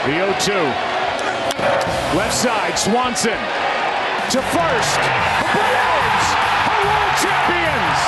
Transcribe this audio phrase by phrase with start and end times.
[0.00, 0.56] The 0-2.
[2.16, 3.36] Left side, Swanson
[4.32, 5.00] to first.
[5.52, 6.28] Braves
[6.72, 8.00] are world champions!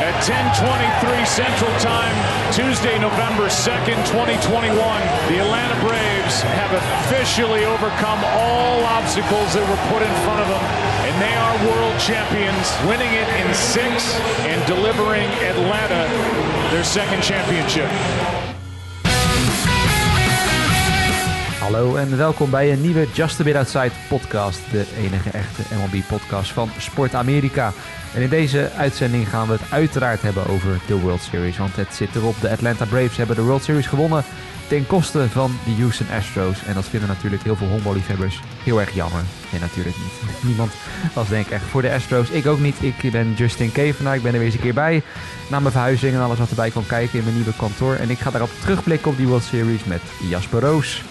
[0.00, 2.16] At 10:23 Central Time,
[2.50, 4.72] Tuesday, November 2nd, 2021,
[5.28, 10.64] the Atlanta Braves have officially overcome all obstacles that were put in front of them,
[11.04, 14.16] and they are world champions, winning it in six
[14.48, 16.08] and delivering Atlanta
[16.72, 18.55] their second championship.
[21.76, 24.60] Hallo en welkom bij een nieuwe Just a Bit Outside podcast.
[24.70, 27.72] De enige echte MLB-podcast van Sport Amerika.
[28.14, 31.58] En in deze uitzending gaan we het uiteraard hebben over de World Series.
[31.58, 32.40] Want het zit erop.
[32.40, 34.24] De Atlanta Braves hebben de World Series gewonnen
[34.68, 36.64] ten koste van de Houston Astros.
[36.64, 39.22] En dat vinden natuurlijk heel veel honkballiefhebbers heel erg jammer.
[39.50, 40.32] Nee, natuurlijk niet.
[40.48, 40.72] Niemand
[41.12, 42.30] was denk ik echt voor de Astros.
[42.30, 42.76] Ik ook niet.
[42.80, 44.16] Ik ben Justin Kevenaar.
[44.16, 45.02] Ik ben er weer eens een keer bij.
[45.50, 47.94] Na mijn verhuizing en alles wat erbij kwam kijken in mijn nieuwe kantoor.
[47.94, 51.02] En ik ga daarop terugblikken op die World Series met Jasper Roos.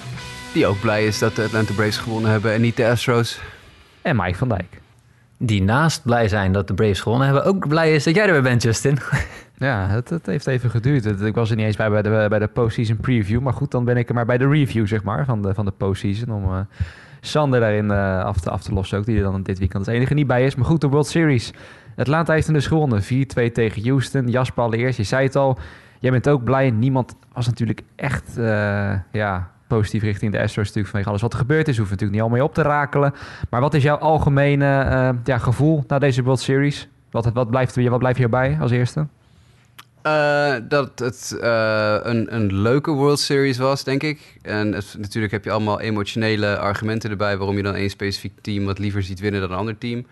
[0.55, 3.41] Die ook blij is dat de Atlanta Braves gewonnen hebben en niet de Astros.
[4.01, 4.81] En Mike van Dijk.
[5.37, 8.31] Die naast blij zijn dat de Braves gewonnen hebben, ook blij is dat jij er
[8.31, 8.97] weer bent, Justin.
[9.57, 11.03] Ja, het, het heeft even geduurd.
[11.03, 13.41] Het- ik was er niet eens bij bij de, bij de postseason preview.
[13.41, 15.65] Maar goed, dan ben ik er maar bij de review, zeg maar, van de, van
[15.65, 16.31] de postseason.
[16.33, 16.59] Om eh,
[17.21, 19.95] Sander daarin eh, af, te, af te lossen ook, die er dan dit weekend als
[19.95, 20.55] enige niet bij is.
[20.55, 21.53] Maar goed, de World Series.
[21.95, 23.03] Atlanta heeft hem dus gewonnen.
[23.03, 23.05] 4-2
[23.53, 24.27] tegen Houston.
[24.27, 25.57] Jasper allereerst, je zei het al.
[25.99, 26.69] Jij bent ook blij.
[26.69, 31.39] Niemand was natuurlijk echt eh, ja, positief richting de Astros natuurlijk vanwege alles wat er
[31.39, 31.77] gebeurd is.
[31.77, 33.13] We natuurlijk niet al mee op te rakelen.
[33.49, 36.87] Maar wat is jouw algemene eh, ja, gevoel na deze World Series?
[37.11, 39.07] Wat, wat, blijft, wat blijft hierbij als eerste?
[40.01, 44.37] Eh, dat het eh, een, een leuke World Series was, denk ik.
[44.41, 47.37] En natuurlijk heb je allemaal emotionele argumenten erbij...
[47.37, 50.05] waarom je dan één specifiek team wat liever ziet winnen dan een ander team.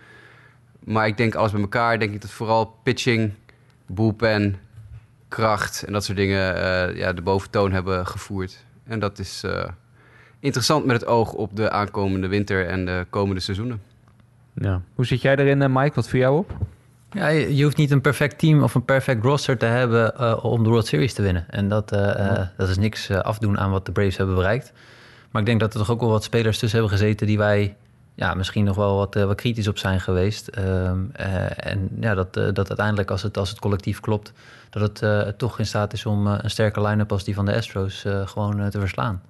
[0.84, 3.32] Maar ik denk alles bij elkaar, denk ik dat vooral pitching,
[3.86, 4.56] bullpen,
[5.28, 5.82] kracht...
[5.82, 6.44] en dat soort dingen
[6.96, 8.63] ja, de boventoon hebben gevoerd.
[8.84, 9.68] En dat is eh,
[10.40, 13.82] interessant met het oog op de aankomende winter en de komende seizoenen.
[14.54, 14.80] Ja.
[14.94, 15.94] Hoe zit jij erin, eh, Mike?
[15.94, 16.56] Wat viel jou op?
[17.14, 20.62] Ja, je, hoeft niet een perfect team of een perfect roster te hebben eh, om
[20.62, 21.44] de World Series te winnen.
[21.50, 24.72] En dat, eh, eh, dat is niks afdoen aan wat de Braves hebben bereikt.
[25.30, 27.76] Maar ik denk dat er toch ook wel wat spelers tussen hebben gezeten die wij
[28.14, 30.48] ja, misschien nog wel wat, eh, wat kritisch op zijn geweest.
[30.48, 34.32] Ehm, eh, en ja, dat, eh, dat uiteindelijk als het, als het collectief klopt,
[34.80, 37.44] dat het eh, toch in staat is om eh, een sterke line-up als die van
[37.44, 39.22] de Astros eh, gewoon te verslaan.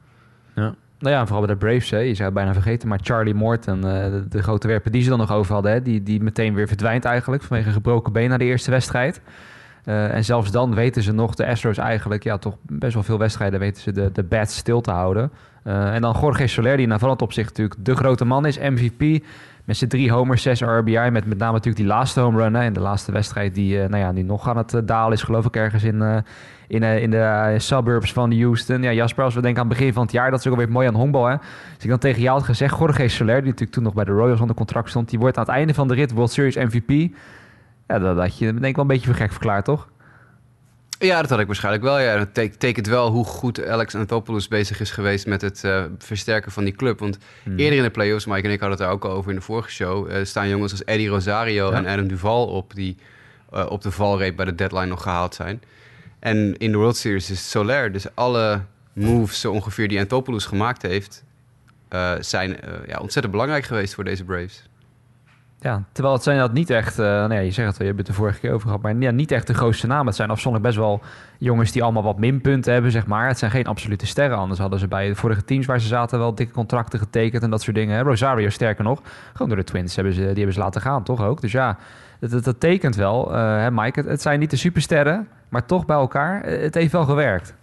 [0.55, 0.75] Ja.
[0.99, 1.99] Nou ja, vooral bij de Braves, hè.
[1.99, 2.89] je zou bijna vergeten.
[2.89, 5.73] Maar Charlie Morton, de, de grote werper die ze dan nog over hadden...
[5.73, 9.21] Hè, die, die meteen weer verdwijnt eigenlijk vanwege een gebroken been na de eerste wedstrijd.
[9.85, 12.23] En zelfs dan weten ze nog, de Astros eigenlijk...
[12.23, 15.31] ja, toch best wel veel wedstrijden weten ze de, de bats stil te houden.
[15.63, 19.25] En dan Jorge Soler, die naar van het opzicht natuurlijk de grote man is, MVP...
[19.65, 21.11] Met zijn drie homers, zes RBI.
[21.11, 22.73] Met met name natuurlijk die laatste home run.
[22.73, 25.23] De laatste wedstrijd die, eh, nou ja, die nog aan het eh, dalen is.
[25.23, 26.17] Geloof ik ergens in, eh,
[26.67, 28.83] in, in de suburbs van Houston.
[28.83, 30.31] Ja, Jasper, als we denken aan het begin van het jaar.
[30.31, 31.27] Dat is ook alweer mooi aan honkbal.
[31.27, 31.33] Hè.
[31.75, 32.79] Als ik dan tegen jou had gezegd.
[32.79, 35.11] Jorge Soler, die natuurlijk toen nog bij de Royals onder contract stond.
[35.11, 37.17] Die wordt aan het einde van de rit World Series MVP.
[37.87, 39.89] Ja, dat had je denk ik wel een beetje voor gek verklaard, toch?
[41.05, 41.99] Ja, dat had ik waarschijnlijk wel.
[41.99, 42.17] Ja.
[42.17, 46.53] Dat tek- tekent wel hoe goed Alex Anthopoulos bezig is geweest met het eh, versterken
[46.53, 46.99] van die club.
[46.99, 47.59] Want Hmm.
[47.59, 49.43] eerder in de playoffs, Mike en ik hadden het er ook al over in de
[49.43, 51.77] vorige show, eh, staan jongens als Eddie Rosario Ja.
[51.77, 52.97] en Adam Duval op die
[53.53, 55.63] eh, op de valreep bij de deadline nog gehaald zijn.
[56.19, 57.93] En in de World Series is het Soler.
[57.93, 58.61] Dus alle
[58.93, 61.25] moves zo ongeveer die Anthopoulos gemaakt heeft,
[62.21, 62.57] zijn
[62.87, 64.63] ja, ontzettend belangrijk geweest voor deze Braves.
[65.65, 67.95] Ja, terwijl het zijn dat niet echt, eh nou ja, je zegt het wel, je
[67.97, 70.07] het de vorige keer over gehad, maar ja, niet echt de grootste namen.
[70.07, 71.01] Het zijn afzonderlijk best wel
[71.39, 73.29] jongens die allemaal wat minpunten hebben, zeg maar.
[73.29, 76.19] Het zijn geen absolute sterren, anders hadden ze bij de vorige teams waar ze zaten
[76.19, 78.03] wel dikke contracten getekend en dat soort dingen.
[78.03, 79.01] Rosario sterker nog,
[79.33, 81.41] gewoon door de Twins hebben ze, die hebben ze laten gaan, toch ook?
[81.41, 81.77] Dus ja,
[82.21, 85.87] dat, dat, tekent wel, eh, hè Mike, het, het zijn niet de supersterren, maar toch
[85.87, 87.55] bij elkaar, eh, het heeft wel gewerkt.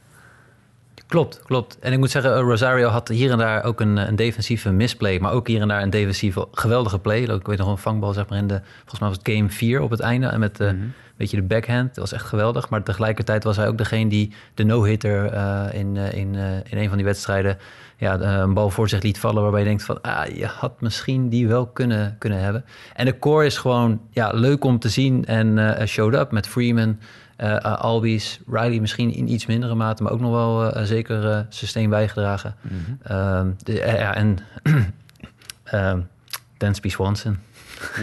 [1.11, 1.79] Klopt, klopt.
[1.79, 5.19] En ik moet zeggen, eh, Rosario had hier en daar ook een, een defensieve misplay,
[5.19, 7.21] maar ook hier en daar een defensieve geweldige play.
[7.21, 9.81] Ik weet nog een vangbal, zeg maar, in de, volgens mij was het game 4
[9.81, 10.27] op het einde.
[10.27, 12.69] En met eh, een beetje de backhand, dat was echt geweldig.
[12.69, 16.77] Maar tegelijkertijd was hij ook degene die de no-hitter eh, in, eh, in, eh, in
[16.77, 17.57] een van die wedstrijden
[18.01, 20.81] ja, eh, een bal voor zich liet vallen, waarbij je denkt van, ah, je had
[20.81, 22.65] misschien die wel kunnen, kunnen hebben.
[22.93, 26.47] En de core is gewoon ja, leuk om te zien en eh showed up met
[26.47, 26.99] Freeman,
[27.37, 31.89] uh, Albies, Riley misschien in iets mindere mate, maar ook nog wel eh, zeker sustain
[31.89, 32.55] bijgedragen.
[33.03, 34.37] Ehm, de, ja, en
[35.63, 35.99] ehm
[36.57, 37.39] Dansby Swanson.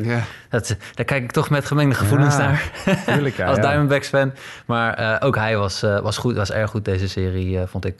[0.02, 0.22] Ja.
[0.50, 2.70] Dat, daar kijk ik toch met gemengde gevoelens Ja, naar.
[3.06, 3.58] tuurlijk, ja, Als.
[3.58, 4.32] Diamondbacks fan.
[4.66, 7.96] Maar ook hij was, was goed, was erg goed deze serie, vond ik.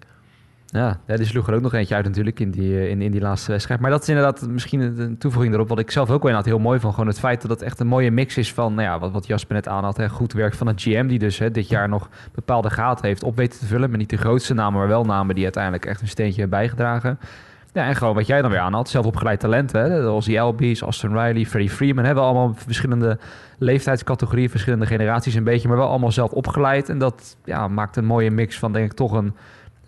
[0.71, 3.21] Ja, die sloeg er ook nog eentje uit natuurlijk in die, eh, in, in die
[3.21, 3.81] laatste wedstrijd.
[3.81, 5.69] Maar dat is inderdaad misschien een toevoeging erop.
[5.69, 6.95] Wat ik zelf ook wel inderdaad heel mooi vond.
[6.95, 8.75] Gewoon het feit dat het echt een mooie mix is van...
[8.75, 9.97] Nou ja, wat, wat Jasper net aanhad.
[9.97, 13.23] Hè, goed werk van het GM die dus hè, dit jaar nog bepaalde gaten heeft
[13.23, 13.89] op weten te vullen.
[13.89, 17.19] Maar niet de grootste namen, maar wel namen die uiteindelijk echt een steentje hebben bijgedragen.
[17.73, 18.89] Ja, en gewoon wat jij dan weer aanhad.
[18.89, 19.73] Zelf opgeleid talent.
[19.73, 22.05] Hè, Ozzy Albies, Austin Riley, Freddie Freeman.
[22.05, 23.19] Hebben allemaal verschillende
[23.59, 25.69] leeftijdscategorieën, verschillende generaties een beetje.
[25.69, 26.89] Maar wel allemaal zelf opgeleid.
[26.89, 29.35] En dat ja, maakt een mooie mix van denk ik toch een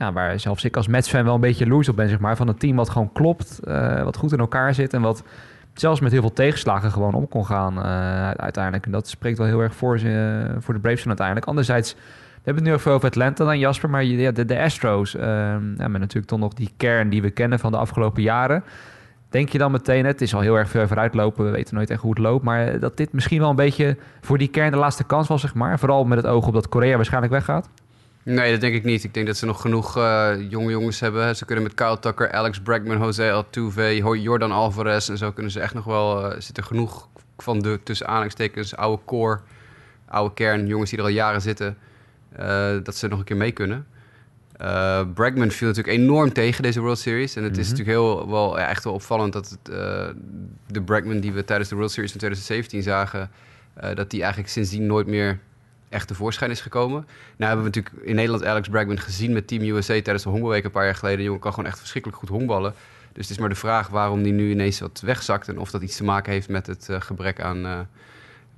[0.00, 2.36] ja, waar zelfs ik als Mets-fan wel een beetje loers op ben, zeg maar.
[2.36, 5.22] Van een team wat gewoon klopt, uh, wat goed in elkaar zit en wat
[5.74, 8.86] zelfs met heel veel tegenslagen gewoon om kon gaan uh, uiteindelijk.
[8.86, 10.08] En dat spreekt wel heel erg voor, ze,
[10.48, 11.46] uh, voor de Braves uiteindelijk.
[11.46, 15.92] Anderzijds, we hebben het nu over Atlanta dan, Jasper, maar ja, de, Astros, ja, met
[15.92, 18.64] natuurlijk toch nog die kern die we kennen van de afgelopen jaren.
[19.28, 22.00] Denk je dan meteen, het is al heel erg ver vooruitlopen, we weten nooit echt
[22.00, 25.04] hoe het loopt, maar dat dit misschien wel een beetje voor die kern de laatste
[25.04, 25.78] kans was, zeg maar.
[25.78, 27.68] Vooral met het oog op dat Korea waarschijnlijk weggaat?
[28.30, 29.04] Nee, dat denk ik niet.
[29.04, 31.36] Ik denk dat ze nog genoeg uh, jonge jongens hebben.
[31.36, 35.60] Ze kunnen met Kyle Tucker, Alex Bregman, Jose Altuve, Jordan Alvarez en zo kunnen ze
[35.60, 36.32] echt nog wel...
[36.32, 39.40] Uh, zit er genoeg van de tussen aanhalingstekens oude core,
[40.08, 41.76] oude kern, jongens die er al jaren zitten,
[42.40, 43.86] uh, dat ze nog een keer mee kunnen.
[45.14, 47.36] Bregman viel natuurlijk enorm tegen deze World Series.
[47.36, 49.64] En het is natuurlijk heel, wel, ja, echt wel opvallend dat het,
[50.66, 53.30] de Bregman die we tijdens de World Series in 2017 zagen...
[53.94, 55.38] dat die eigenlijk sindsdien nooit meer
[55.90, 57.06] echt tevoorschijn is gekomen.
[57.36, 60.64] Nou hebben we natuurlijk in Nederland Alex Bregman gezien met Team USA tijdens de Honkbalweek
[60.64, 61.18] een paar jaar geleden.
[61.18, 62.74] De jongen kan gewoon echt verschrikkelijk goed honkballen.
[63.12, 65.48] Dus het is maar de vraag waarom die nu ineens wat wegzakt.
[65.48, 67.78] En of dat iets te maken heeft met het uh, gebrek aan uh,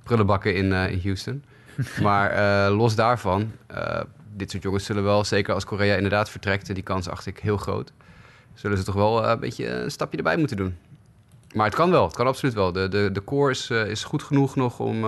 [0.03, 1.43] prullenbakken in, uh, in Houston.
[2.01, 3.51] maar los daarvan,
[4.35, 7.39] dit soort jongens zullen wel, zeker als Korea inderdaad vertrekt, en die kans acht ik
[7.39, 7.91] heel groot,
[8.53, 10.77] zullen ze toch wel een beetje een stapje erbij moeten doen.
[11.53, 12.71] Maar het kan wel, het kan absoluut wel.
[12.71, 15.05] De, de, de core is, is goed genoeg nog om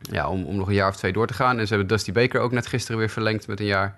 [0.00, 1.58] ja, om, om nog een jaar of twee door te gaan.
[1.58, 3.96] En ze hebben Dusty Baker ook net gisteren weer verlengd met een jaar.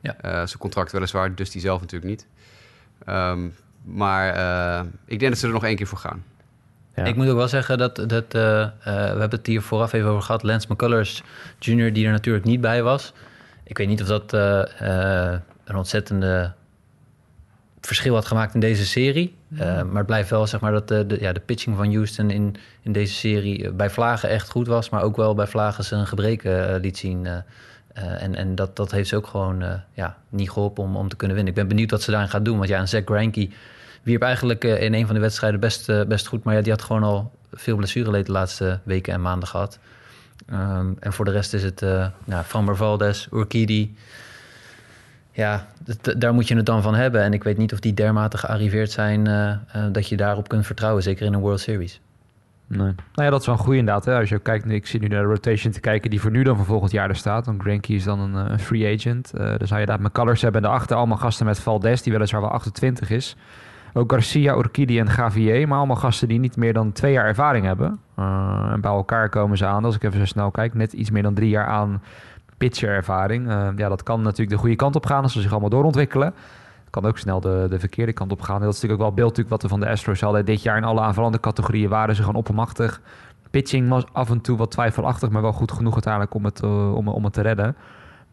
[0.00, 0.16] Ja.
[0.24, 2.26] Uh, zijn contract weliswaar, Dusty zelf natuurlijk niet.
[3.08, 3.54] Um,
[3.84, 6.24] maar uh, ik denk dat ze er nog één keer voor gaan.
[6.94, 7.04] Ja.
[7.04, 10.22] Ik moet ook wel zeggen dat, dat uh, we hebben het hier vooraf even over
[10.22, 10.42] gehad.
[10.42, 11.22] Lance McCullers
[11.58, 13.12] Jr., die er natuurlijk niet bij was.
[13.64, 14.32] Ik weet niet of dat
[15.64, 16.52] een ontzettende
[17.86, 19.36] verschil had gemaakt in deze serie.
[19.48, 22.30] Uh, maar het blijft wel zeg maar dat de, de, ja, de pitching van Houston
[22.30, 25.84] in, in deze serie eh, bij Vlagen echt goed was, maar ook wel bij Vlagen
[25.84, 27.24] zijn gebreken uh, liet zien.
[27.24, 27.36] Uh,
[28.22, 31.36] en en dat, dat heeft ze ook gewoon ja, niet geholpen om, om te kunnen
[31.36, 31.54] winnen.
[31.54, 32.56] Ik ben benieuwd wat ze daarin gaat doen.
[32.56, 33.48] Want ja, een Zach Greinke
[34.02, 36.44] wierp eigenlijk in een van de wedstrijden best, best goed.
[36.44, 39.78] Maar ja, die had gewoon al veel blessureleed de laatste weken en maanden gehad.
[40.52, 41.80] Um, en voor de rest is het
[42.24, 43.96] nou, Van Barvaldes, Urquidi
[45.36, 45.66] ja,
[46.16, 47.22] daar moet je het dan van hebben.
[47.22, 50.66] En ik weet niet of die dermate gearriveerd zijn uh, uh, dat je daarop kunt
[50.66, 52.00] vertrouwen, zeker in een World Series.
[52.66, 52.78] Nee.
[52.78, 54.04] Nou ja, dat is wel een goede inderdaad.
[54.04, 54.18] Hè.
[54.18, 56.56] Als je kijkt, ik zie nu naar de rotation te kijken die voor nu dan
[56.56, 57.46] voor volgend jaar er staat.
[57.46, 59.30] Want Granky is dan een, een free agent.
[59.34, 62.50] Dan zou je daar McCullers hebben en daarachter allemaal gasten met Valdes, die weliswaar wel
[62.50, 63.36] 28 is.
[63.92, 67.64] Ook Garcia, Urquidi en Gavier, maar allemaal gasten die niet meer dan twee jaar ervaring
[67.64, 67.98] hebben.
[68.72, 71.22] en bij elkaar komen ze aan, als ik even zo snel kijk, net iets meer
[71.22, 72.02] dan drie jaar aan
[72.56, 73.48] pitcher-ervaring.
[73.48, 76.26] Uh, ja, dat kan natuurlijk de goede kant op gaan als ze zich allemaal doorontwikkelen.
[76.26, 78.60] Het kan ook snel de, de verkeerde kant op gaan.
[78.60, 80.44] Dat is natuurlijk ook wel beeld natuurlijk wat we van de Astros hadden.
[80.44, 83.00] Dit jaar in alle aanvallende categorieën waren ze gewoon oppermachtig.
[83.50, 86.94] Pitching was af en toe wat twijfelachtig, maar wel goed genoeg uiteindelijk om het, uh,
[86.94, 87.76] om, om het te redden.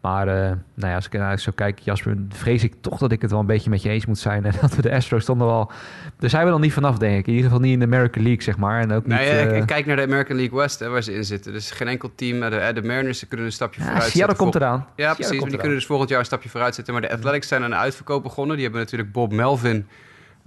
[0.04, 3.22] Maar uh, nou ja, als ik naar zo kijk, Jasper, vrees ik toch dat ik
[3.22, 4.44] het wel een beetje met je eens moet zijn.
[4.44, 5.70] En dat we de Astros stonden wel...
[6.18, 7.26] Daar zijn we dan niet vanaf, denk ik.
[7.26, 8.80] In ieder geval niet in de American League, zeg maar.
[8.80, 9.56] En ook niet, uh...
[9.56, 11.52] ik kijk naar de American League West, hè, waar ze in zitten.
[11.52, 12.40] Dus geen enkel team.
[12.40, 14.86] De, de Mariners kunnen een stapje ja, vooruit Seattle komt eraan.
[14.96, 15.40] Ja, precies.
[15.40, 16.92] Maar die kunnen dus volgend jaar een stapje vooruit zetten.
[16.92, 18.54] Maar de Athletics zijn aan een uitverkoop begonnen.
[18.54, 19.86] Die hebben natuurlijk Bob Melvin...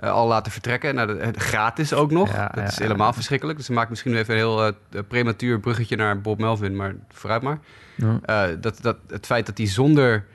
[0.04, 0.96] Uh, al laten vertrekken.
[0.96, 2.32] Nou, gratis ook nog.
[2.32, 3.58] Ja, dat ja, is helemaal verschrikkelijk.
[3.58, 4.74] Dus ze maakt misschien even een heel uh,
[5.08, 6.76] prematuur bruggetje naar Bob Melvin.
[6.76, 7.60] Maar vooruit maar.
[7.96, 10.26] Uh, dat, dat, het feit dat hij zonder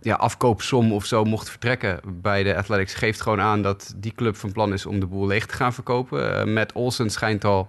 [0.00, 2.94] ja, afkoopsom of zo mocht vertrekken bij de Athletics...
[2.94, 5.72] geeft gewoon aan dat die club van plan is om de boel leeg te gaan
[5.72, 6.52] verkopen.
[6.52, 7.68] Matt Olsen schijnt al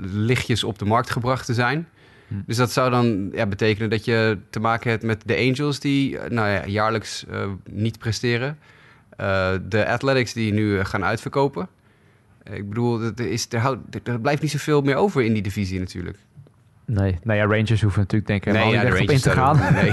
[0.00, 1.88] lichtjes op de markt gebracht te zijn.
[2.28, 2.34] Hm.
[2.46, 5.80] Dus dat zou dan ja, betekenen dat je te maken hebt met de Angels...
[5.80, 7.24] die nou ja, jaarlijks
[7.64, 8.58] niet presteren...
[9.20, 11.68] Uh, de Athletics die nu gaan uitverkopen.
[12.52, 15.78] Ik bedoel, er, is, er, houdt, er blijft niet zoveel meer over in die divisie
[15.78, 16.18] natuurlijk.
[16.86, 19.58] Nee, nou ja, Rangers hoeven natuurlijk denk ik nee, ja, de op in te gaan.
[19.72, 19.90] Nee.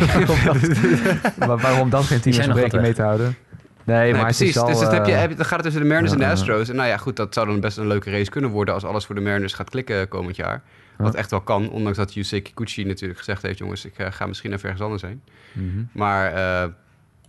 [1.47, 3.35] maar waarom dan geen team in rekening mee te houden?
[3.83, 4.57] Nee, nee, maar precies.
[4.57, 6.69] Al, dus dat heb je, heb, dan gaat het tussen de Mariners en de Astros.
[6.69, 8.73] En nou ja, goed, dat zou dan best een leuke race kunnen worden...
[8.73, 10.61] als alles voor de Mariners gaat klikken komend jaar.
[10.97, 13.57] Wat echt wel kan, ondanks dat Yusei Kikuchi natuurlijk gezegd heeft...
[13.57, 15.21] jongens, ik uh, ga misschien even ergens anders heen.
[15.51, 15.89] Mm -hmm.
[15.91, 16.33] Maar...
[16.33, 16.73] Uh,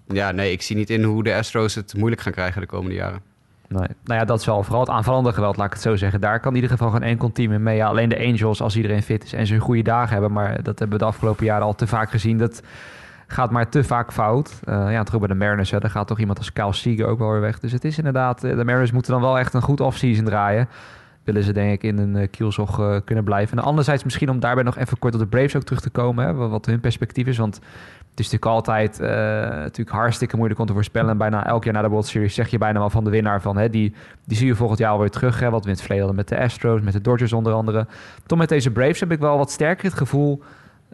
[0.09, 2.95] ja, nee, ik zie niet in hoe de Astros het moeilijk gaan krijgen de komende
[2.95, 3.21] jaren.
[3.69, 3.88] Nee.
[4.05, 6.21] Nou ja, dat is wel vooral het aanvallende geweld, laat ik het zo zeggen.
[6.21, 7.85] Daar kan in ieder geval geen enkel team in mee.
[7.85, 10.33] Alleen de Angels, als iedereen fit is en ze een goede dagen hebben.
[10.33, 12.38] Maar dat hebben we de afgelopen jaren al te vaak gezien.
[12.38, 12.62] Dat
[13.27, 14.61] gaat maar te vaak fout.
[14.69, 17.19] Uh, ja, terug bij de Mariners, hè, daar gaat toch iemand als Kyle Seager ook
[17.19, 17.59] wel weer weg.
[17.59, 20.69] Dus het is inderdaad, de Mariners moeten dan wel echt een goed offseason draaien.
[21.25, 23.59] Willen ze denk ik in een uh, kielzog kunnen blijven.
[23.59, 26.27] En anderzijds misschien om daarbij nog even kort op de Braves ook terug te komen.
[26.27, 27.61] Hè, wat hun perspectief is, want
[28.18, 29.08] is natuurlijk altijd uh,
[29.58, 31.10] natuurlijk hartstikke moeilijk om te voorspellen.
[31.10, 33.40] En bijna elk jaar na de World Series zeg je bijna wel van de winnaar
[33.40, 33.56] van...
[33.56, 33.94] Hè, die,
[34.25, 35.40] die zie je volgend jaar alweer terug.
[35.40, 37.87] Hè, wat we in het verleden met de Astros, met de Dodgers onder andere.
[38.26, 40.42] Toch met deze Braves heb ik wel wat sterker het gevoel...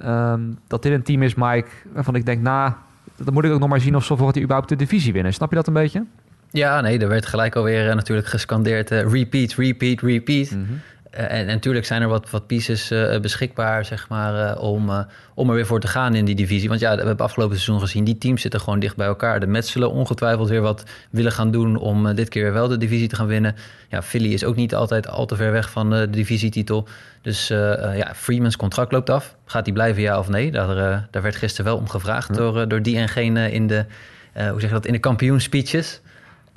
[0.04, 2.42] Um, dat dit een team is, Mike, waarvan ik denk...
[2.42, 2.72] nou,
[3.16, 5.34] dan moet ik ook nog maar zien of ze volgend jaar überhaupt de divisie winnen.
[5.34, 6.04] Snap je dat een beetje?
[6.50, 8.90] Ja, nee, er werd gelijk alweer uh, natuurlijk gescandeerd...
[8.90, 10.50] Uh, repeat, repeat, repeat.
[10.50, 10.80] Mm -hmm.
[11.14, 14.98] En, en, natuurlijk zijn er wat, wat pieces uh, beschikbaar, zeg maar, uh, om, uh,
[15.34, 16.68] om er weer voor te gaan in die divisie.
[16.68, 19.40] Want ja, we hebben afgelopen seizoen gezien, die teams zitten gewoon dicht bij elkaar.
[19.40, 22.76] De Mets zullen ongetwijfeld weer wat willen gaan doen om dit keer weer wel de
[22.76, 23.56] divisie te gaan winnen.
[23.88, 26.88] Ja, Philly is ook niet altijd al te ver weg van de divisietitel.
[27.22, 29.36] Dus ja, Freeman's contract loopt af.
[29.44, 30.50] Gaat hij blijven, ja of nee?
[30.50, 32.34] Daar, daar werd gisteren wel om gevraagd ja.
[32.34, 33.84] door, door die en in de,
[34.32, 36.00] hoe zeg je dat, in de kampioenspeeches.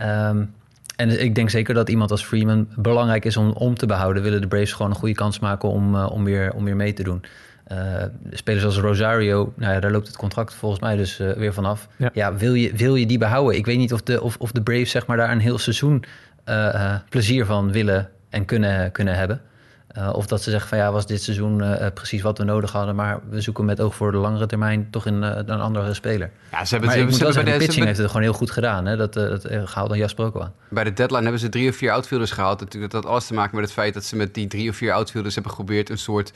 [0.02, 0.54] Um,
[0.98, 4.24] en ik denk zeker dat iemand als Freeman belangrijk is om, om te behouden.
[4.24, 6.94] Willen de Braves gewoon een goede kans maken om, uh, om, weer, om weer mee
[6.94, 7.24] te doen.
[7.72, 11.54] Uh, spelers als Rosario, nou ja, daar loopt het contract volgens mij dus uh, weer
[11.54, 11.88] vanaf.
[11.96, 13.58] Ja, ja wil, je, wil je die behouden?
[13.58, 16.04] Ik weet niet of de, of, of de Braves zeg maar, daar een heel seizoen
[17.10, 19.42] plezier van willen en kunnen, kunnen hebben.
[19.98, 22.72] Uh, of dat ze zeggen van ja, was dit seizoen uh, precies wat we nodig
[22.72, 25.94] hadden, maar we zoeken met oog voor de langere termijn toch in uh, een andere
[25.94, 26.32] speler.
[26.52, 28.52] Ja, ze hebben, maar ze, ze hebben bij de pitching heeft het gewoon heel goed
[28.52, 28.86] gedaan.
[28.86, 28.98] Hè?
[28.98, 30.50] Dat, dat gehaald dan Jasper ook.
[30.70, 32.60] Bij de deadline hebben ze drie of vier outfielders gehaald.
[32.60, 34.76] Natuurlijk dat had alles te maken met het feit dat ze met die drie of
[34.76, 36.32] vier outfielders hebben geprobeerd een soort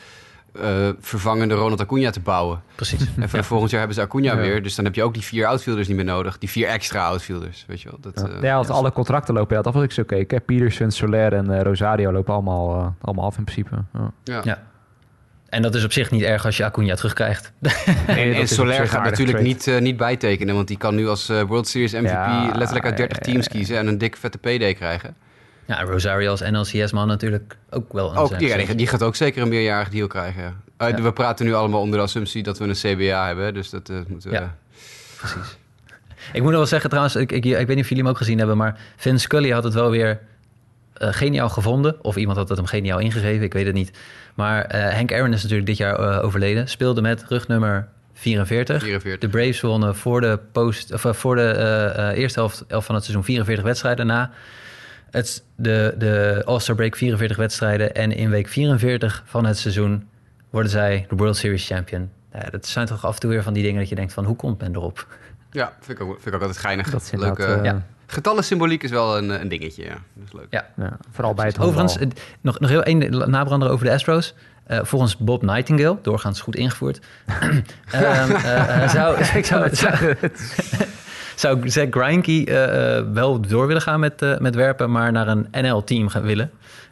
[0.54, 2.62] uh, vervangende Ronald Acuna te bouwen.
[2.76, 3.00] Precies.
[3.00, 3.44] En ja.
[3.44, 4.38] volgend jaar hebben ze Acuna ja.
[4.38, 4.64] weer.
[4.64, 6.38] Dus dan heb je ook die vier outfielders niet meer nodig.
[6.38, 7.98] Die vier extra outfielders, weet je wel.
[8.02, 10.32] Dat, ja, uh, ja want alle contracten lopen uit af als ik zo keek.
[10.32, 10.40] Hè?
[10.40, 13.84] Peterson, Soler en uh, Rosario lopen allemaal, allemaal af in principe.
[14.24, 14.70] Ja.
[15.50, 17.52] En dat is op zich niet erg als je Acuna terugkrijgt.
[18.08, 20.56] en, en Soler gaat natuurlijk niet, niet bijtekenen.
[20.56, 23.78] Want die kan nu als World Series MVP letterlijk uit 30 teams kiezen...
[23.78, 25.16] en een dikke vette PD krijgen.
[25.72, 28.12] Ja, Rosario als NLCS-man natuurlijk ook wel.
[28.12, 30.44] Een ook, ja, die, die, gaat ook zeker een meerjarig deal krijgen.
[30.82, 31.02] Uh, ja.
[31.02, 33.98] We praten nu allemaal onder de assumptie dat we een CBA hebben, dus dat uh,
[34.08, 34.36] moeten we...
[34.36, 34.56] Ja,
[35.18, 35.58] precies.
[36.34, 38.18] ik moet nog wel zeggen trouwens, ik, ik, ik, weet niet of jullie hem ook
[38.18, 40.20] gezien hebben, maar Vin Scully had het wel weer
[40.98, 42.04] uh, geniaal gevonden.
[42.04, 43.92] Of iemand had het hem geniaal ingegeven, ik weet het niet.
[44.34, 46.68] Maar Hank Aaron is natuurlijk dit jaar overleden.
[46.68, 48.82] Speelde met rugnummer 44.
[48.82, 49.20] 44.
[49.20, 53.26] De Braves wonnen voor de, post, of, voor de eerste helft, helft van het seizoen
[53.26, 54.32] 44 wedstrijden na.
[55.12, 57.96] Het, de, de All-Star Break 44 wedstrijden.
[57.96, 60.08] En in week 44 van het seizoen
[60.50, 62.10] worden zij de World Series champion.
[62.34, 64.26] Ja, dat zijn toch af en toe weer van die dingen dat je denkt van
[64.26, 65.08] hoe komt men erop?
[65.52, 66.90] Ja, vind ik ook, vind ik ook altijd geinig.
[66.90, 67.38] Dat is leuk.
[67.38, 67.82] Uh, ja.
[68.08, 69.98] Getallen symboliek is wel een, een dingetje, ja.
[70.14, 70.48] Dat is leuk.
[70.50, 70.70] Ja.
[70.78, 71.98] ja vooral bij het Overigens,
[72.42, 74.34] nog, nog heel één nabrander over de Astros.
[74.68, 77.00] Uh, volgens Bob Nightingale, doorgaans goed ingevoerd,
[77.44, 77.64] um,
[78.36, 79.96] uh, zou, ik zou, zou,
[81.42, 85.28] zou Zach Greinke uh, uh, wel door willen gaan met, uh, met werpen, maar naar
[85.28, 86.52] een NL-team gaan willen.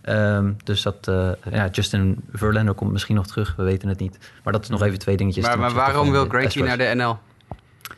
[0.10, 1.12] Um, dus dat,
[1.52, 4.18] ja, Justin Verlander komt misschien nog terug, we weten het niet.
[4.44, 5.46] Maar dat is nog even twee dingetjes.
[5.46, 7.18] Maar, maar waarom wil Greinke naar de NL?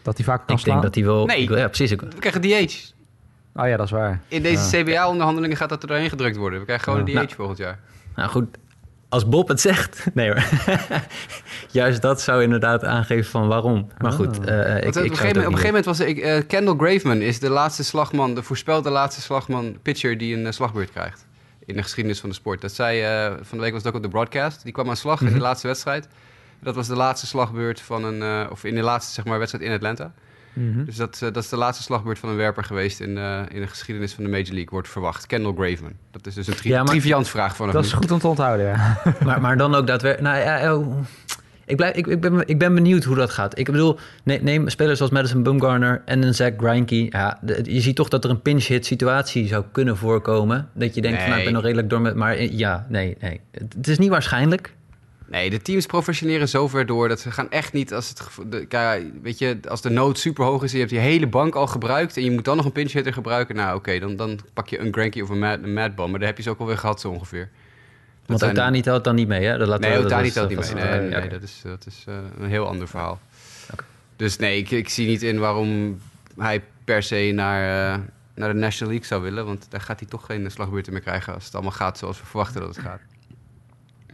[0.01, 1.25] Dat hij vaak kan Ik denk dat hij wil...
[1.25, 1.89] Nee, ja, precies.
[1.89, 2.91] we krijgen DH.
[3.55, 4.21] Oh ja, dat is waar.
[4.27, 4.83] In deze ja.
[4.83, 6.59] CBA-onderhandelingen gaat dat er doorheen gedrukt worden.
[6.59, 7.05] We krijgen gewoon ja.
[7.05, 7.79] een DH nou, volgend jaar.
[8.15, 8.57] Nou goed,
[9.11, 10.05] als Bob het zegt.
[10.13, 10.43] Nee hoor.
[11.71, 13.87] Juist dat zou inderdaad aangeven van waarom.
[13.97, 16.37] Maar goed, uh, ik, op, ik een gegeven, op een gegeven moment was ik, uh,
[16.47, 20.91] Kendall Graveman is de laatste slagman, de voorspelde laatste slagman, pitcher die een uh, slagbeurt
[20.91, 21.27] krijgt.
[21.65, 22.61] In de geschiedenis van de sport.
[22.61, 23.01] Dat zei,
[23.41, 24.63] van de week was het ook op de broadcast.
[24.63, 25.35] Die kwam aan slag mm -hmm.
[25.35, 26.07] in de laatste wedstrijd.
[26.59, 29.71] Dat was de laatste slagbeurt van een, of in de laatste zeg maar, wedstrijd in
[29.71, 30.11] Atlanta.
[30.53, 30.85] Mm -hmm.
[30.85, 33.61] Dus dat, uh, dat is de laatste slagbeurt van een werper geweest in, uh, in
[33.61, 35.25] de geschiedenis van de Major League, wordt verwacht.
[35.25, 35.93] Kendall Graveman.
[36.11, 37.75] Dat is dus een tri ja, triviant vraag van hem.
[37.75, 39.01] Dat is goed om te onthouden, ja.
[39.25, 40.33] maar, maar dan ook daadwerkelijk...
[40.33, 40.97] Nou, ja, oh.
[41.65, 43.59] ik, blijf, ik, ik, ben, ik ben benieuwd hoe dat gaat.
[43.59, 47.05] Ik bedoel, neem, neem spelers zoals Madison Bumgarner en een Zach Greinke.
[47.09, 50.69] Ja, de, je ziet toch dat er een pinch-hit situatie zou kunnen voorkomen.
[50.73, 51.27] Dat je denkt, nee.
[51.27, 52.15] van, nou, ik ben nog redelijk door met...
[52.15, 53.41] Maar ja, nee, nee.
[53.51, 54.73] Het is niet waarschijnlijk.
[55.31, 59.37] Nee, de teams professioneren zover door dat ze gaan echt niet als het de, weet
[59.37, 62.17] je, als de nood super hoog is, en je hebt je hele bank al gebruikt
[62.17, 63.55] en je moet dan nog een pinch hitter gebruiken.
[63.55, 66.09] Nou, oké, okay, dan, dan pak je een Granky of een Mad, een Mad Bomb,
[66.09, 67.49] maar daar heb je ze ook alweer gehad zo ongeveer.
[68.25, 69.57] Dat Want Otani telt dan niet mee, hè?
[69.57, 70.83] Dat laat nee, Otani telt niet mee.
[70.83, 73.19] Nee, nee, nee, dat is, dat is uh, een heel ander verhaal.
[73.71, 73.85] Okay.
[74.15, 75.99] Dus nee, ik, ik zie niet in waarom
[76.37, 77.61] hij per se naar,
[77.99, 78.03] uh,
[78.35, 81.33] naar de National League zou willen, want daar gaat hij toch geen slagbeurten meer krijgen
[81.33, 83.01] als het allemaal gaat zoals we verwachten dat het gaat.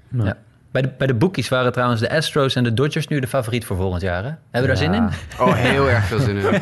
[0.09, 0.37] Ja.
[0.71, 3.65] Bij de, bij de boekies waren trouwens de Astros en de Dodgers nu de favoriet
[3.65, 4.23] voor volgend jaar.
[4.23, 4.29] Hè?
[4.29, 5.09] Hebben we daar zin in?
[5.39, 6.43] Oh, heel erg veel zin in.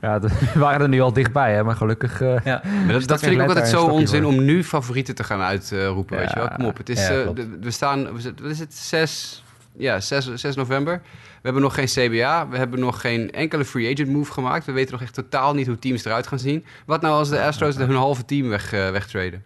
[0.00, 1.64] ja, we waren er nu al dichtbij, hè?
[1.64, 2.20] maar gelukkig...
[2.20, 2.60] Uh, ja.
[2.84, 6.18] Maar dat, dat vind ik ook altijd zo onzin om nu favorieten te gaan uitroepen.
[6.18, 6.48] Weet je wel?
[6.48, 9.42] Kom op, het is, uh, de, we staan, wat is het, zes,
[9.76, 11.00] ja, 6, 6 november.
[11.12, 12.48] We hebben nog geen CBA.
[12.48, 14.66] We hebben nog geen enkele free agent move gemaakt.
[14.66, 16.64] We weten nog echt totaal niet hoe teams eruit gaan zien.
[16.86, 19.42] Wat nou als de Astros hun halve team weg, uh, wegtraden?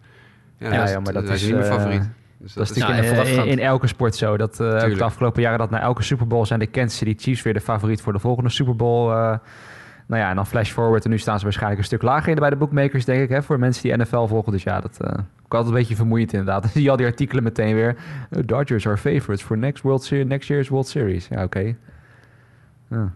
[0.57, 2.09] Ja, ja, ja, maar dat is niet mijn favoriet.
[2.43, 4.37] Dus dat, dat, is natuurlijk in, in, elke sport zo.
[4.37, 7.23] Dat uh, ook de afgelopen jaren dat na elke Super Bowl zijn de Kansas City
[7.23, 9.09] Chiefs weer de favoriet voor de volgende Super Bowl.
[9.09, 9.35] Uh,
[10.07, 12.39] nou ja, en dan flash forward en nu staan ze waarschijnlijk een stuk lager in
[12.39, 14.51] bij de bookmakers, denk ik, hè, voor mensen die NFL volgen.
[14.51, 15.07] Dus ja, dat uh,
[15.45, 16.61] ook altijd een beetje vermoeiend inderdaad.
[16.61, 17.95] Dan zie je al die artikelen meteen weer.
[18.45, 21.27] Dodgers are favorites for next, World Series, next year's World Series.
[21.27, 21.75] Ja, oké.
[22.89, 23.13] Ja.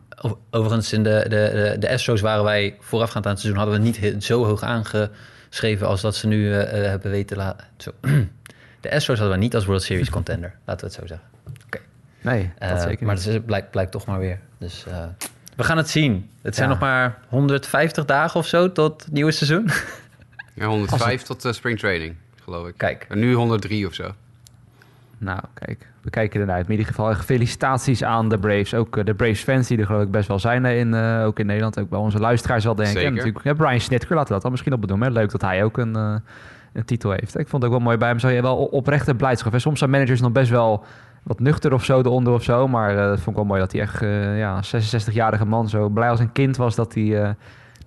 [0.52, 3.64] Overigens, in de, de, de, de Astros waren wij voorafgaand aan het seizoen...
[3.64, 7.94] hadden we niet zo hoog aangeschreven als dat ze nu uh, hebben weten laten...
[8.90, 11.28] De Astros hadden we niet als World Series contender, laten we het zo zeggen.
[11.66, 11.80] Oké.
[12.22, 14.40] Nee, dat uh, zeker Maar het blijkt, blijkt toch maar weer.
[14.58, 15.04] Dus uh,
[15.56, 16.30] we gaan het zien.
[16.42, 19.70] Het zijn nog maar 150 dagen of zo tot het nieuwe seizoen.
[20.54, 22.74] Ja, 105 tot uh, spring training, geloof ik.
[22.78, 23.06] Kijk.
[23.10, 24.12] En nu 103 of zo.
[25.18, 26.66] Nou, kijk, we kijken ernaar uit.
[26.66, 28.74] In ieder geval felicitaties aan de Braves.
[28.74, 31.46] Ook de Braves fans die er geloof ik best wel zijn in, uh, ook in
[31.46, 31.80] Nederland.
[31.80, 32.94] Ook bij onze luisteraars wel denken.
[32.94, 33.10] Zeker.
[33.10, 35.12] En natuurlijk ja, Brian Snitker, laten we dat dan misschien op bedoelen.
[35.12, 36.16] Leuk dat hij ook een, uh,
[36.78, 37.40] een titel heeft.
[37.40, 38.20] Ik vond het ook wel mooi bij hem.
[38.20, 39.54] Zou je wel oprechte blijdschap.
[39.54, 40.86] En soms zijn managers nog best wel
[41.24, 42.68] wat nuchter of zo eronder of zo.
[42.68, 45.90] Maar uh, dat vond ik wel mooi dat hij echt, uh, ja, 66-jarige man zo
[45.90, 47.30] blij als een kind was dat hij, uh,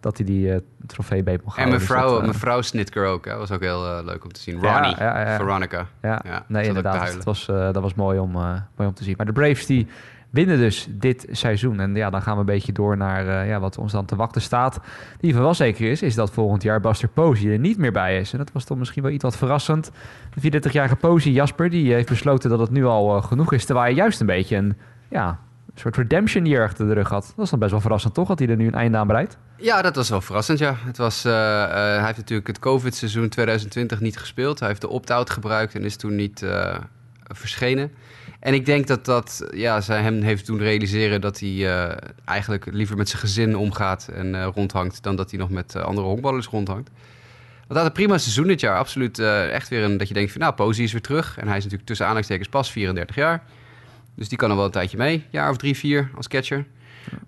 [0.01, 3.25] dat hij die trofee beet mocht En mevrouw, dus mevrouw Snitker ook.
[3.25, 4.55] Dat was ook heel leuk om te zien.
[4.55, 5.37] Ronnie, ja, ja, ja.
[5.37, 5.87] Veronica.
[6.03, 7.13] Ja, nee, inderdaad.
[7.13, 9.15] Dat was, dat was mooi om, mooi om te zien.
[9.17, 9.87] Maar de Braves die
[10.31, 11.81] winnen dus dit seizoen.
[11.81, 14.17] En ja, dan gaan we een beetje door naar uh, ja, wat ons dan te
[14.17, 14.75] wachten staat.
[14.75, 14.83] In
[15.13, 18.21] ieder geval wel zeker is, is dat volgend jaar Buster Posey er niet meer bij
[18.21, 18.33] is.
[18.33, 19.91] En dat was toch misschien wel iets wat verrassend.
[20.35, 23.65] De 34-jarige Posey, Jasper, die heeft besloten dat het nu al uh, genoeg is.
[23.65, 24.77] Terwijl hij juist een beetje een,
[25.09, 27.33] ja, een soort redemption year achter de rug had.
[27.37, 28.29] Dat is dan best wel verrassend, toch?
[28.29, 29.39] Dat hij er nu een einde aan bereidt.
[29.57, 30.75] Ja, dat was wel verrassend, ja.
[30.85, 31.33] Het was, uh,
[31.69, 34.59] hij heeft natuurlijk het COVID-seizoen 2020 niet gespeeld.
[34.59, 36.45] Hij heeft de opt-out gebruikt en is toen niet
[37.35, 37.91] verschenen.
[38.41, 41.93] En ik denk dat dat ja, zij hem heeft doen realiseren dat hij uh,
[42.25, 45.83] eigenlijk liever met zijn gezin omgaat en uh, rondhangt dan dat hij nog met uh,
[45.83, 46.91] andere honkballers rondhangt.
[46.91, 48.79] Want hij had een prima seizoen dit jaar.
[48.79, 51.39] Absoluut echt weer een dat je denkt van nou, Posey is weer terug.
[51.39, 53.43] En hij is natuurlijk tussen aanhalingstekens pas 34 jaar.
[54.15, 55.25] Dus die kan er wel een tijdje mee.
[55.31, 56.65] Jaar of drie, vier als catcher.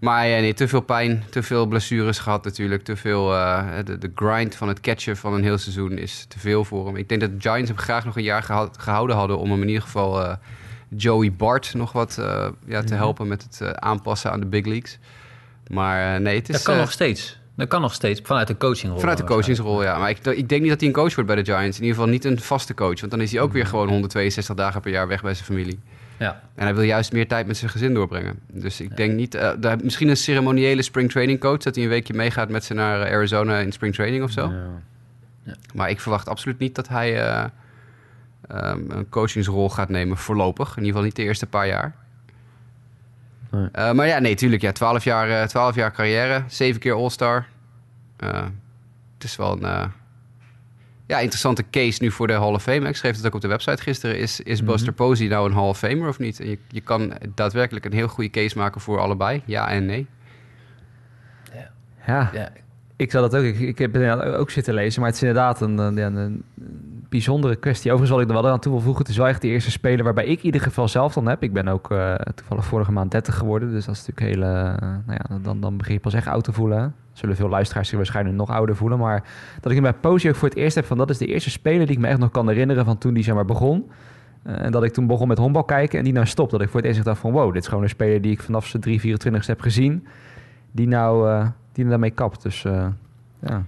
[0.01, 2.85] Maar ja, nee, te veel pijn, te veel blessures gehad natuurlijk.
[2.85, 3.27] Te veel,
[3.85, 6.97] de, de, grind van het catchen van een heel seizoen is te veel voor hem.
[6.97, 9.69] Ik denk dat de Giants hem graag nog een jaar gehouden hadden om hem in
[9.69, 10.39] ieder geval
[10.97, 12.95] Joey Bart nog wat uh, ja, te mhm.
[12.95, 14.99] helpen met het uh, aanpassen aan de big leagues.
[15.69, 16.55] Maar uh, nee, het is...
[16.55, 17.41] Dat kan nog steeds.
[17.57, 19.01] Dat kan nog steeds, vanuit de coachingrol.
[19.01, 19.99] Vanuit de coachingsrol, ja.
[19.99, 21.77] Maar ik, ik, denk niet dat hij een coach wordt bij de Giants.
[21.77, 23.01] In ieder geval niet een vaste coach.
[23.01, 23.71] Want dan is hij ook weer mhm.
[23.71, 25.79] gewoon 162 dagen per jaar weg bij zijn familie.
[26.19, 26.43] Ja.
[26.55, 28.39] En hij wil juist meer tijd met zijn gezin doorbrengen.
[28.47, 29.35] Dus ik denk niet...
[29.35, 31.59] Uh, misschien een ceremoniële spring training coach...
[31.59, 34.49] dat hij een weekje meegaat met ze naar Arizona in spring training of zo.
[34.49, 34.67] Ja.
[35.43, 35.55] Ja.
[35.75, 37.51] Maar ik verwacht absoluut niet dat hij
[38.51, 40.69] um, een coachingsrol gaat nemen voorlopig.
[40.69, 41.95] In ieder geval niet de eerste paar jaar.
[43.51, 43.69] Nee.
[43.75, 44.63] Uh, maar ja, nee, tuurlijk.
[44.63, 47.47] Ja, 12 jaar, uh, eh, 12 jaar carrière, 7 keer All-Star.
[48.19, 48.43] Uh,
[49.15, 49.93] het is wel een
[51.07, 52.89] ja, interessante case nu voor de Hall of Fame.
[52.89, 54.19] Ik schreef het ook op de website gisteren.
[54.19, 54.75] Is, is mm -hmm.
[54.75, 56.41] Buster Posey nou een Hall of Famer of niet?
[56.41, 59.43] En je, je kan daadwerkelijk een heel goede case maken voor allebei.
[59.45, 60.07] Ja en nee.
[62.07, 62.53] Ja, ja.
[62.97, 63.45] Ik zal dat ook.
[63.45, 66.45] Ik, ik heb het ook zitten lezen, maar het is inderdaad een, een,
[67.13, 67.93] bijzondere kwestie.
[67.93, 69.03] Overigens zal ik er wel aan toe voegen.
[69.03, 71.43] Het is wel echt de eerste speler waarbij ik in ieder geval zelf dan heb.
[71.43, 73.71] Ik ben ook uh, toevallig vorige maand 30 geworden.
[73.71, 74.49] Dus dat is natuurlijk heel...
[74.49, 74.63] Uh,
[75.07, 76.95] nou ja, dan, dan begin je pas echt oud te voelen.
[77.13, 78.99] Zullen veel luisteraars zich waarschijnlijk nog ouder voelen.
[78.99, 79.25] Maar
[79.61, 80.99] dat ik hem bij Posey ook voor het eerst heb van...
[80.99, 83.25] dat is de eerste speler die ik me echt nog kan herinneren van toen die
[83.25, 83.91] zeg maar begon.
[84.47, 86.51] Uh, en dat ik toen begon met honkbal kijken en die nou stopt.
[86.51, 87.33] Dat ik voor het eerst dacht van...
[87.33, 90.07] wow, dit is gewoon een speler die ik vanaf zijn 3, 24 heb gezien.
[90.71, 92.43] Die nou, die daarmee kapt.
[92.43, 93.65] Dus ja...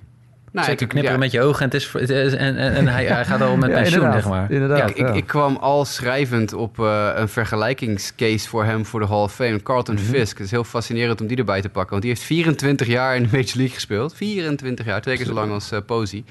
[0.55, 3.40] Nou, Zeker knipperen met je ogen en, het is, en, en, en hij, hij, gaat
[3.40, 4.51] al met ja, pensioen, zeg maar.
[4.51, 9.07] Inderdaad, ik, ik, ik, kwam al schrijvend op uh, een vergelijkingscase voor hem voor de
[9.07, 9.62] Hall of Fame.
[9.62, 10.11] Carlton mm -hmm.
[10.11, 10.37] Fisk.
[10.37, 11.90] Het is heel fascinerend om die erbij te pakken.
[11.90, 14.14] Want die heeft 24 jaar in de Major League gespeeld.
[14.14, 16.25] 24 jaar, twee keer zo lang als uh, Posey.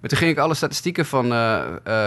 [0.00, 1.62] Maar toen ging ik alle statistieken van uh,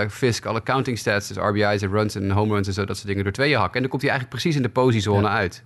[0.10, 3.08] Fisk, alle counting stats, dus RBI's en runs en home runs en zo, dat soort
[3.08, 3.76] dingen, door tweeën hakken.
[3.76, 5.64] En dan komt hij eigenlijk precies in de Posey-zone uit.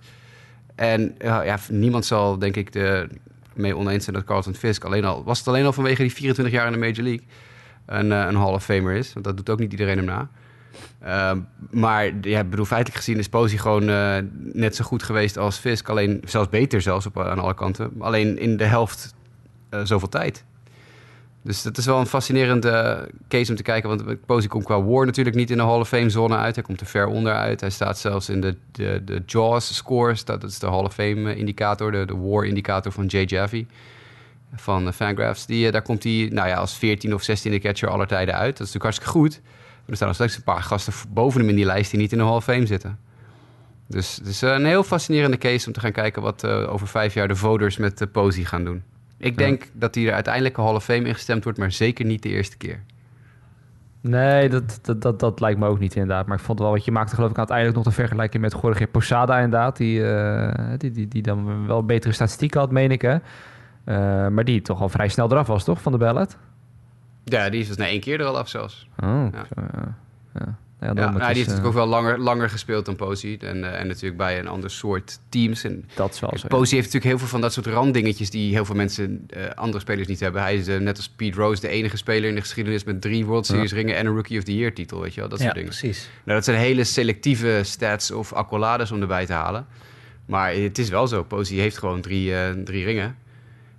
[0.74, 3.08] En ja, niemand zal, denk ik, de
[3.56, 5.24] mee oneens zijn dat Carlton Fisk alleen al...
[5.24, 7.26] was het alleen al vanwege die 24 jaar in de Major League...
[7.86, 9.12] een, uh, een Hall of Famer is.
[9.12, 10.28] Want dat doet ook niet iedereen hem na.
[11.04, 11.32] Uh,
[11.70, 14.16] maar ja, bedoel, feitelijk gezien is Posey gewoon uh,
[14.52, 15.88] net zo goed geweest als Fisk.
[15.88, 17.92] Alleen zelfs beter zelfs op, aan alle kanten.
[17.98, 19.14] Alleen in de helft
[19.70, 20.44] uh, zoveel tijd.
[21.46, 23.88] Dus dat is wel een fascinerende case om te kijken.
[23.88, 26.54] Want Posey komt qua war natuurlijk niet in de Hall of Fame zone uit.
[26.54, 27.60] Hij komt er ver onder uit.
[27.60, 30.24] Hij staat zelfs in de, de, de JAWS scores.
[30.24, 31.92] Dat is de Hall of Fame eh, indicator.
[31.92, 33.66] De, de war indicator van Jay Jaffee
[34.54, 35.46] van Fangraphs.
[35.46, 38.56] Die, eh, daar komt hij nou ja, als 14 of 16e catcher aller tijden uit.
[38.56, 39.40] Dat is natuurlijk hartstikke goed.
[39.42, 42.12] Maar er staan nog steeds een paar gasten boven hem in die lijst die niet
[42.12, 42.98] in de Hall of Fame zitten.
[43.86, 47.14] Dus het is eh, een heel fascinerende case om te gaan kijken wat over vijf
[47.14, 48.82] jaar de voters met Posey gaan doen.
[49.18, 49.46] Ik Ja.
[49.46, 52.28] denk dat hij er uiteindelijk een Hall of Fame ingestemd wordt, maar zeker niet de
[52.28, 52.80] eerste keer.
[54.00, 56.26] Nee, dat, dat, dat, dat lijkt me ook niet inderdaad.
[56.26, 58.86] Maar ik vond wel, wat je maakte geloof ik uiteindelijk nog de vergelijking met Jorge
[58.86, 59.76] Posada inderdaad.
[59.76, 63.16] Die, eh, die, die, die dan wel betere statistieken had, meen ik hè.
[63.84, 66.36] Eh, maar die toch al vrij snel eraf was, toch, van de ballot?
[67.24, 68.88] Ja, die is dus na één keer er al af zelfs.
[69.04, 69.44] Oh, Ja.
[69.54, 69.94] zo, ja.
[70.34, 70.54] ja.
[70.94, 73.38] Ja, die is, heeft eh, natuurlijk ook wel langer, langer gespeeld dan Posey.
[73.40, 75.64] En, eh, en natuurlijk bij een ander soort teams.
[75.64, 76.48] En Dat is wel zo.
[76.48, 79.80] Posey heeft natuurlijk heel veel van dat soort randdingetjes die heel veel mensen, eh, andere
[79.80, 80.42] spelers niet hebben.
[80.42, 83.26] Hij is eh, net als Pete Rose de enige speler in de geschiedenis met drie
[83.26, 85.50] World Series ringen en een Rookie of the Year titel, weet je wel, dat soort
[85.50, 85.78] ja, dingen.
[85.78, 86.08] precies.
[86.24, 89.66] Nou, dat zijn hele selectieve stats of accolades om erbij te halen.
[90.26, 93.16] Maar het is wel zo, Posey heeft gewoon drie, eh, drie ringen.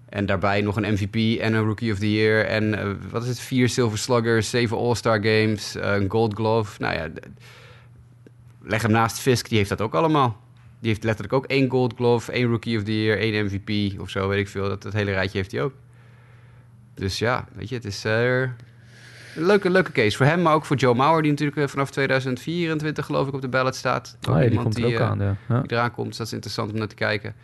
[0.10, 2.46] En daarbij nog een MVP en een Rookie of the Year.
[2.46, 3.40] En eh, wat is het?
[3.40, 6.82] Vier Silver Sluggers, zeven All-Star Games, eh, een Gold Glove.
[6.82, 7.08] Nou ja,
[8.62, 10.38] leg hem naast Fisk, die heeft dat ook allemaal.
[10.80, 14.10] Die heeft letterlijk ook één Gold Glove, één Rookie of the Year, één MVP of
[14.10, 14.68] zo, weet ik veel.
[14.70, 15.74] Dat, dat hele rijtje heeft hij ook.
[16.94, 20.66] Dus ja, weet je, het is eh, een leuke, leuke case voor hem, maar ook
[20.66, 24.18] voor Joe Mauer, die natuurlijk vanaf 2024 geloof ik op de ballot staat.
[24.30, 25.36] Oh, ja, die komt er ook aan, ja.
[25.48, 25.62] ja.
[25.62, 26.08] die eraan komt.
[26.08, 27.36] Dus dat is interessant om naar te kijken.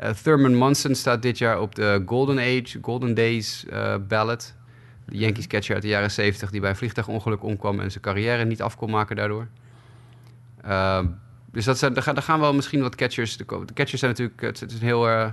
[0.00, 4.54] Eh, Thurman Munson staat dit jaar op de Golden Age, Golden Days eh, ballot.
[5.04, 8.44] De Yankees catcher uit de jaren 70 die bij een vliegtuigongeluk omkwam en zijn carrière
[8.44, 9.46] niet af kon maken daardoor.
[10.62, 11.06] Ehm,
[11.52, 13.36] dus dat zijn, daar, gaan, wel misschien wat catchers.
[13.36, 15.30] De, catchers zijn natuurlijk het, is een heel eh,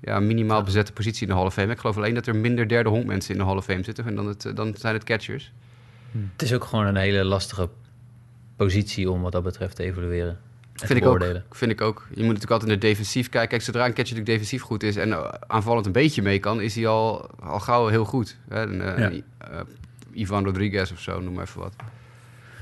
[0.00, 1.72] ja, minimaal bezette positie in de Hall of Fame.
[1.72, 4.14] Ik geloof alleen dat er minder derde honkmensen in de Hall of Fame zitten en
[4.14, 5.52] dan, het, dan zijn het catchers.
[6.32, 7.68] Het is ook gewoon een hele lastige
[8.56, 10.38] positie om wat dat betreft te evalueren.
[10.86, 11.18] Vind ik, ook,
[11.50, 12.06] vind ik ook.
[12.08, 13.48] Je moet natuurlijk altijd naar defensief kijken.
[13.50, 16.60] Kijk, zodra een catcher natuurlijk defensief goed is en eh, aanvallend een beetje mee kan,
[16.60, 18.36] is hij al, al gauw heel goed.
[18.48, 18.78] Hè?
[18.80, 19.10] Eh, Ja.
[19.38, 19.60] eh,
[20.12, 21.74] Ivan Rodriguez of zo, noem maar even wat.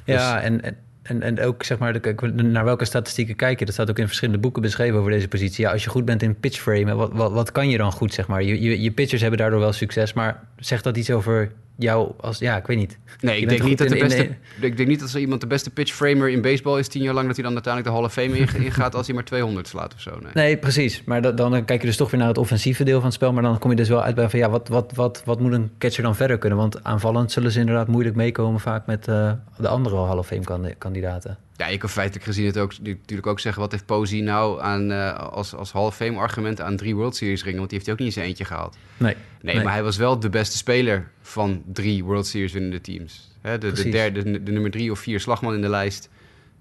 [0.04, 2.00] Ja, en, en, en, en ook zeg maar,
[2.32, 3.64] naar welke statistieken kijk je?
[3.64, 5.64] Dat staat ook in verschillende boeken beschreven over deze positie.
[5.64, 8.26] Ja, als je goed bent in pitchframe, wat, wat, wat kan je dan goed, zeg
[8.26, 8.42] maar?
[8.42, 12.38] Je, je, je pitchers hebben daardoor wel succes, maar zegt dat iets over jou als...
[12.38, 12.98] Ja, ik weet niet.
[13.20, 14.28] Nee, ik denk, niet dat de beste,
[14.60, 17.26] ik denk niet dat als iemand de beste pitchframer in baseball is tien jaar lang,
[17.26, 19.94] dat hij dan uiteindelijk de Hall of Fame in- ingaat als hij maar 200 slaat
[19.94, 20.10] of zo.
[20.22, 20.30] Nee.
[20.34, 21.02] Nee, precies.
[21.04, 23.32] Maar dat, dan kijk je dus toch weer naar het offensieve deel van het spel.
[23.32, 25.52] Maar dan kom je dus wel uit bij van ja, wat, wat, wat, wat moet
[25.52, 26.58] een catcher dan verder kunnen?
[26.58, 30.44] Want aanvallend zullen ze inderdaad moeilijk meekomen vaak met eh, de andere Hall of Fame
[30.44, 31.38] kandi- kandidaten.
[31.58, 33.62] Ja, je kan feitelijk gezien het ook, natuurlijk ook zeggen...
[33.62, 37.16] wat heeft Posey nou aan, eh, als, als Hall of Fame argument aan drie World
[37.16, 37.58] Series ringen?
[37.58, 38.76] Want die heeft hij ook niet zijn eentje gehaald.
[38.96, 39.16] Nee.
[39.40, 39.64] Nee, Nee.
[39.64, 43.30] maar hij was wel de beste speler van drie World Series winnende teams.
[43.40, 46.08] Hè, de, de, derde, de, de nummer drie of vier slagman in de lijst.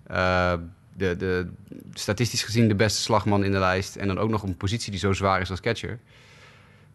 [0.07, 0.53] Eh,
[0.93, 1.47] de, de,
[1.93, 3.95] statistisch gezien de beste slagman in de lijst.
[3.95, 5.99] En dan ook nog een positie die zo zwaar is als catcher.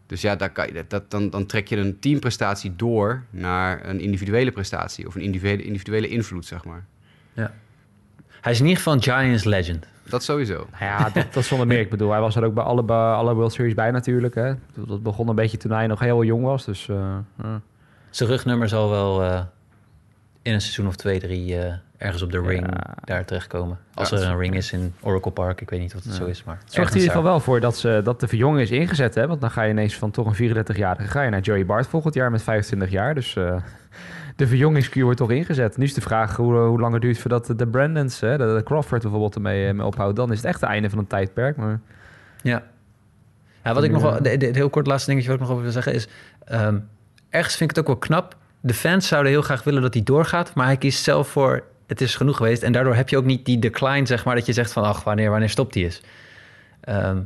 [0.06, 4.00] Dus ja, daar kan je, dat, dan, dan trek je een teamprestatie door naar een
[4.00, 5.06] individuele prestatie.
[5.06, 6.86] Of een individuele, individuele invloed, zeg maar.
[8.42, 9.86] Hij is in ieder geval een Giants legend.
[10.02, 10.54] Dat sowieso.
[10.54, 11.78] Nou ja, dat, dat zonder meer.
[11.80, 14.34] Ik bedoel, hij was er ook bij alle, bij alle World Series bij natuurlijk.
[14.34, 14.52] Hè.
[14.74, 16.64] Dat begon een beetje toen hij nog heel jong was.
[16.64, 17.16] Dus eh.
[18.10, 19.40] Zijn rugnummer zal wel eh,
[20.42, 22.94] in een seizoen of twee, drie eh, ergens op de ring Ja.
[23.04, 23.78] daar terechtkomen.
[23.94, 25.60] Als Ja, er een ring is in Oracle Park.
[25.60, 27.76] Ik weet niet of het zo is, maar zorgt in ieder geval wel voor dat,
[27.76, 29.14] ze, dat de verjonging is ingezet.
[29.14, 29.26] Hè?
[29.26, 31.08] Want dan ga je ineens van toch een 34-jarige...
[31.08, 33.14] ga je naar Joey Bart volgend jaar met 25 jaar.
[33.14, 33.56] Dus eh,
[34.36, 35.76] de verjongingskuur wordt toch ingezet.
[35.76, 38.20] Nu is de vraag hoe, hoe lang het duurt voordat de, Brandons...
[38.20, 40.16] Hè, de, Crawford bijvoorbeeld ermee eh, mee ophoudt.
[40.16, 41.56] Dan is het echt het einde van een tijdperk.
[41.56, 41.80] Maar
[42.42, 42.62] Ja.
[43.64, 45.72] ja wat ik nog wel, het heel kort laatste dingetje wat ik nog over wil
[45.72, 46.08] zeggen is...
[46.44, 46.78] ehm,
[47.30, 48.36] ergens vind ik het ook wel knap.
[48.60, 51.62] De fans zouden heel graag willen dat hij doorgaat, maar hij kiest zelf voor...
[51.86, 52.62] Het is genoeg geweest.
[52.62, 54.82] En daardoor heb je ook niet die decline, zeg maar, dat je zegt van...
[54.82, 56.02] ach, wanneer, wanneer stopt hij eens?
[56.80, 57.18] Ehm,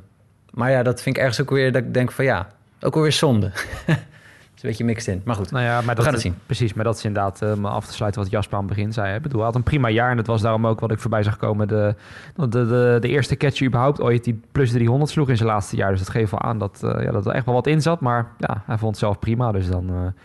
[0.50, 2.48] maar ja, dat vind ik ergens ook weer dat ik denk van ja,
[2.80, 3.50] ook alweer zonde.
[4.56, 5.50] Is een beetje mixed in, maar goed.
[5.50, 6.38] Nou ja, maar dat, gaan het zien.
[6.46, 8.92] Precies, maar dat is inderdaad eh, om af te sluiten wat Jasper aan het begin
[8.92, 9.14] zei.
[9.14, 11.22] Ik bedoel, hij had een prima jaar en dat was daarom ook wat ik voorbij
[11.22, 11.68] zag komen.
[11.68, 11.94] De,
[12.34, 15.90] de, de, de eerste catcher überhaupt ooit die plus 300 sloeg in zijn laatste jaar.
[15.90, 18.00] Dus dat geeft wel aan dat, eh, ja, dat er echt wel wat in zat.
[18.00, 19.52] Maar ja, hij vond het zelf prima.
[19.52, 20.22] Dus dan eh,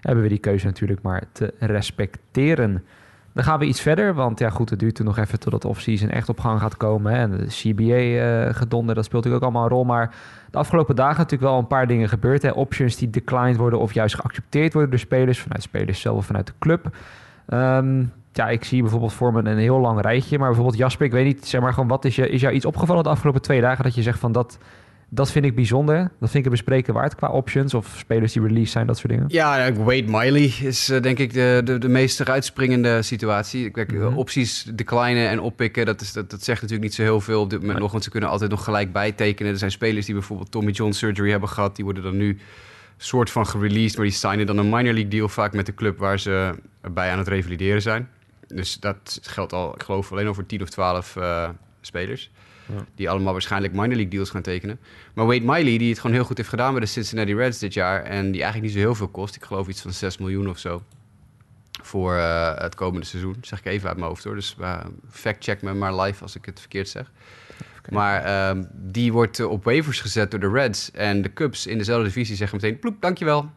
[0.00, 2.84] hebben we die keuze natuurlijk maar te respecteren.
[3.32, 5.68] Dan gaan we iets verder, want ja goed, het duurt toen nog even totdat de
[5.68, 7.12] off-season echt op gang gaat komen.
[7.12, 7.18] Hè.
[7.18, 9.84] En de CBA-gedonder, dat speelt natuurlijk ook allemaal een rol.
[9.84, 10.14] Maar
[10.50, 12.42] de afgelopen dagen natuurlijk wel een paar dingen gebeurd.
[12.42, 12.50] Hè.
[12.50, 15.40] Options die declined worden of juist geaccepteerd worden door spelers.
[15.40, 16.96] Vanuit spelers zelf of vanuit de club.
[17.46, 20.38] Ehm, ja, ik zie bijvoorbeeld voor me een heel lang rijtje.
[20.38, 22.64] Maar bijvoorbeeld Jasper, ik weet niet, zeg maar gewoon, wat is, je, is jou iets
[22.64, 23.84] opgevallen de afgelopen twee dagen?
[23.84, 24.58] Dat je zegt van dat,
[25.14, 25.96] dat vind ik bijzonder.
[25.98, 29.08] Dat vind ik een bespreken waard qua options of spelers die released zijn, dat soort
[29.12, 29.24] dingen.
[29.28, 33.70] Ja, Wade Miley is eh, denk ik de, de, de meest eruitspringende situatie.
[33.70, 34.16] Kijk, eh, Mhm.
[34.16, 37.50] opties declinen en oppikken, dat, is, dat, dat zegt natuurlijk niet zo heel veel op
[37.50, 37.90] dit moment nog.
[37.92, 39.52] Want ze kunnen altijd nog gelijk bijtekenen.
[39.52, 41.76] Er zijn spelers die bijvoorbeeld Tommy John surgery hebben gehad.
[41.76, 42.38] Die worden dan nu
[42.96, 43.96] soort van gereleased.
[43.96, 46.54] Maar die signen dan een minor league deal vaak met de club waar ze
[46.92, 48.08] bij aan het revalideren zijn.
[48.46, 51.48] Dus dat geldt al, ik geloof, alleen over 10 of 12 eh,
[51.80, 52.30] spelers.
[52.94, 54.80] Die allemaal waarschijnlijk minor league deals gaan tekenen.
[55.14, 57.74] Maar Wade Miley, die het gewoon heel goed heeft gedaan bij de Cincinnati Reds dit
[57.74, 58.02] jaar.
[58.02, 59.36] En die eigenlijk niet zo heel veel kost.
[59.36, 60.82] Ik geloof iets van 6 miljoen of zo.
[61.82, 63.36] Voor eh, het komende seizoen.
[63.40, 64.34] zeg ik even uit mijn hoofd hoor.
[64.34, 67.10] Dus uh, fact-check me maar live als ik het verkeerd zeg.
[67.90, 70.90] Maar ehm, die wordt eh, op waivers gezet door de Reds.
[70.90, 72.78] En de Cubs in dezelfde divisie zeggen meteen...
[72.78, 73.50] Ploep, dankjewel.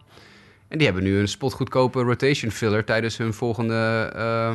[0.67, 2.85] En die hebben nu een spotgoedkope rotation filler...
[2.85, 4.13] tijdens hun volgende...
[4.15, 4.53] Uh,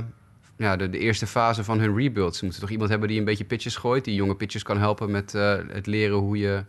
[0.60, 2.36] ja, de, de, eerste fase van hun rebuild.
[2.36, 4.04] Ze moeten toch iemand hebben die een beetje pitches gooit...
[4.04, 6.64] die jonge pitchers kan helpen met uh, het leren hoe je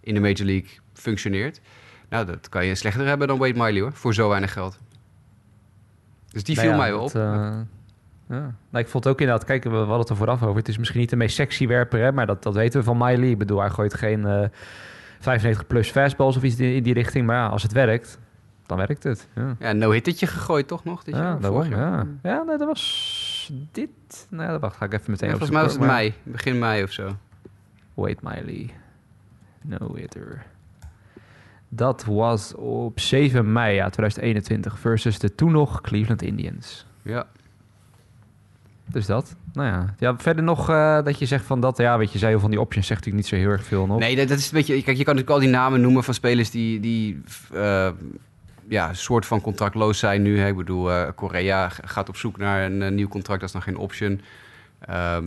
[0.00, 1.60] in de Major League functioneert.
[2.08, 3.92] Nou, dat kan je slechter hebben dan Wade Miley, hoor.
[3.92, 4.78] Voor zo weinig geld.
[6.30, 7.20] Dus die Nou viel ja, mij wel dat, op.
[7.20, 7.58] eh,
[8.28, 8.54] ja.
[8.70, 10.56] Nou, ik vond het ook inderdaad, kijk, we, hadden het er vooraf over.
[10.56, 12.96] Het is misschien niet de meest sexy werper, hè, maar dat, dat weten we van
[12.98, 13.30] Miley.
[13.30, 14.48] Ik bedoel, hij gooit geen eh
[15.20, 17.26] 95 plus fastballs of iets in, in die richting.
[17.26, 18.18] Maar ja, als het werkt,
[18.66, 19.28] dan werkt het.
[19.34, 21.40] Ja, Ja, no-hittetje gegooid toch nog dit ja jaar?
[21.40, 21.78] Vorig jaar?
[21.78, 22.06] ja.
[22.22, 23.17] Ja, nee, dat was
[23.72, 24.26] dit.
[24.30, 26.82] Nou, ja, wacht, ga ik even meteen Ja, volgens mij was het mei, begin mei
[26.82, 27.16] of zo.
[27.94, 28.70] Wait, Miley.
[29.62, 30.46] No hitter.
[31.68, 36.86] Dat was op 7 mei ja, 2021 versus de toen nog Cleveland Indians.
[37.02, 37.26] Ja.
[38.90, 39.36] Dus dat.
[39.52, 39.94] Nou ja.
[39.98, 41.78] ja verder nog eh, dat je zegt van dat.
[41.78, 43.98] Ja, weet je, zei van die options zegt natuurlijk niet zo heel erg veel nog.
[43.98, 44.82] Nee, dat, dat is een beetje.
[44.82, 47.90] Kijk, je kan natuurlijk al die namen noemen van spelers die, die eh,
[48.68, 50.38] ja, soort van contractloos zijn nu.
[50.38, 50.48] Hè.
[50.48, 53.64] Ik bedoel, eh, Korea gaat op zoek naar een eh, nieuw contract, dat is nog
[53.64, 54.20] geen option.
[54.80, 55.24] Ehm,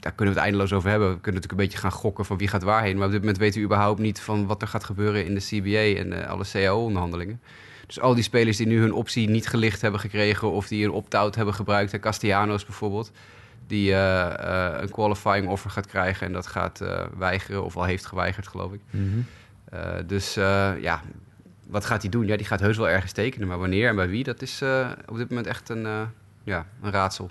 [0.00, 1.08] daar kunnen we het eindeloos over hebben.
[1.08, 2.96] We kunnen natuurlijk een beetje gaan gokken van wie gaat waarheen.
[2.96, 5.40] Maar op dit moment weten we überhaupt niet van wat er gaat gebeuren in de
[5.40, 7.40] CBA en eh, alle CAO-onderhandelingen.
[7.86, 10.90] Dus al die spelers die nu hun optie niet gelicht hebben gekregen of die een
[10.90, 13.12] opt-out hebben gebruikt, hè, Castellanos bijvoorbeeld,
[13.66, 16.84] die een qualifying offer gaat krijgen en dat gaat
[17.18, 18.80] weigeren of al heeft geweigerd, geloof ik.
[18.90, 19.20] Mhm.
[20.06, 20.34] Dus
[20.80, 21.02] ja,
[21.68, 22.26] wat gaat hij doen?
[22.26, 24.88] Ja, die gaat heus wel ergens tekenen, maar wanneer en bij wie, dat is eh,
[25.06, 26.00] op dit moment echt een, eh,
[26.44, 27.30] ja, een raadsel.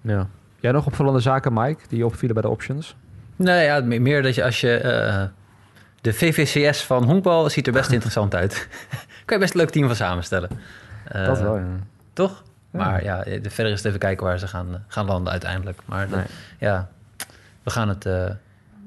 [0.00, 0.28] Ja.
[0.60, 2.96] Jij nog opvallende zaken, Mike, die je opvielen bij de options?
[3.36, 4.76] Nee, ja, me- meer dat je als je...
[4.76, 5.24] eh,
[6.00, 8.68] de VVCS van honkbal ziet er best interessant uit.
[9.24, 10.50] kan je best een leuk team van samenstellen.
[11.04, 11.64] Eh, dat wel, ja.
[12.12, 12.42] Toch?
[12.70, 12.78] Ja.
[12.78, 15.78] Maar ja, de- verder is het even kijken waar ze gaan, gaan landen uiteindelijk.
[15.84, 16.26] Maar dat- Nee.
[16.58, 16.88] ja,
[17.62, 18.24] we gaan het, eh,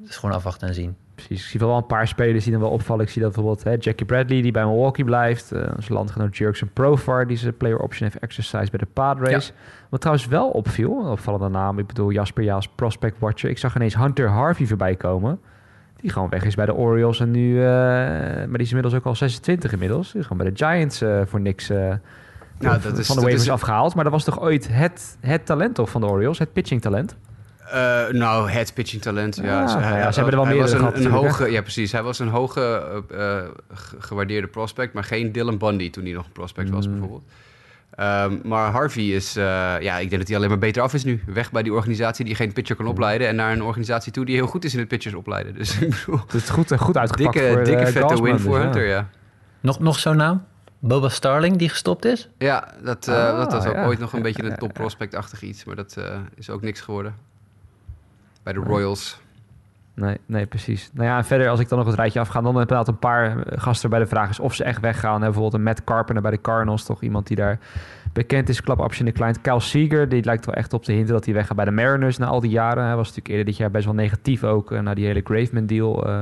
[0.02, 0.98] het is gewoon afwachten en zien.
[1.26, 1.44] Precies.
[1.44, 3.06] Ik zie wel een paar spelers die dan wel opvallen.
[3.06, 5.54] Ik zie dat bijvoorbeeld hè, Jackie Bradley, die bij Milwaukee blijft.
[5.54, 9.54] Uh, zijn landgenoot Jurgen Profar, die zijn player option heeft exercised bij de Padres.
[9.90, 11.80] Wat trouwens wel opviel, een opvallende naam.
[11.80, 13.50] Ik bedoel Jasper Jaas, prospect watcher.
[13.50, 15.40] Ik zag ineens Hunter Harvey voorbij komen.
[16.02, 17.58] Die gewoon weg is bij de Orioles en nu...
[17.60, 20.12] eh, maar die is inmiddels ook al 26 inmiddels.
[20.12, 21.70] Die is gewoon bij de Giants eh, voor niks...
[21.70, 22.00] eh, Nou,
[22.60, 23.96] van- dat is- van de waivers afgehaald.
[23.96, 26.40] Maar dat was toch ooit het, het talent toch van de Orioles?
[26.40, 27.18] Het pitching talent?
[27.72, 29.36] Eh, nou, het pitching talent.
[29.36, 31.38] Ja, Ah, Ze- ja, ze hebben er wel hij meerdere was een, gehad een natuurlijk,
[31.38, 31.92] hoge, Ja, precies.
[31.92, 32.62] Hij was een hoge
[33.12, 36.86] eh, eh, ge- gewaardeerde prospect, maar geen Dylan Bundy toen hij nog een prospect was,
[36.86, 36.92] Mm.
[36.92, 37.24] bijvoorbeeld.
[37.96, 39.44] Ehm, maar Harvey is, eh,
[39.80, 41.24] ja, ik denk dat hij alleen maar beter af is nu.
[41.26, 42.92] Weg bij die organisatie die geen pitcher kan Mm.
[42.92, 43.28] opleiden.
[43.28, 45.54] En naar een organisatie toe die heel goed is in het pitchers opleiden.
[45.54, 48.58] Dus ik bedoel, Het is goed, goed uitgepakt dikke, voor dikke vette win dus voor
[48.58, 48.64] ja.
[48.64, 49.10] Hunter, ja.
[49.60, 50.44] Nog, nog zo'n naam?
[50.80, 52.30] Boba Starling, die gestopt is?
[52.38, 53.86] Ja, dat, eh, Ah, dat was ook ja.
[53.86, 55.64] ooit nog een beetje een top prospect-achtig iets.
[55.64, 57.16] Maar dat eh, is ook niks geworden.
[58.44, 58.60] Bij de.
[58.60, 59.22] Royals.
[59.94, 60.90] Nee, nee, precies.
[60.94, 63.38] Nou ja, en verder, als ik dan nog het rijtje afga, dan inderdaad een paar
[63.48, 65.14] eh, gasten bij de vraag is of ze echt weggaan.
[65.20, 67.60] Hè, Bijvoorbeeld een Matt Carpenter bij de Cardinals, toch iemand die daar
[68.14, 69.42] bekend is, club option de client.
[69.42, 72.18] Kyle Seager, die lijkt wel echt op te hinten dat hij weggaat bij de Mariners
[72.18, 72.84] na al die jaren.
[72.86, 75.66] Hij was natuurlijk eerder dit jaar best wel negatief ook eh, na die hele Graveman
[75.66, 76.08] deal.
[76.08, 76.22] eh,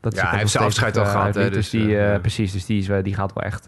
[0.00, 2.18] dat Ja, hij heeft zijn afscheid al eh, gehad, hè, dus, Dus die, ja.
[2.18, 3.66] precies, dus die, is, wel- die gaat wel echt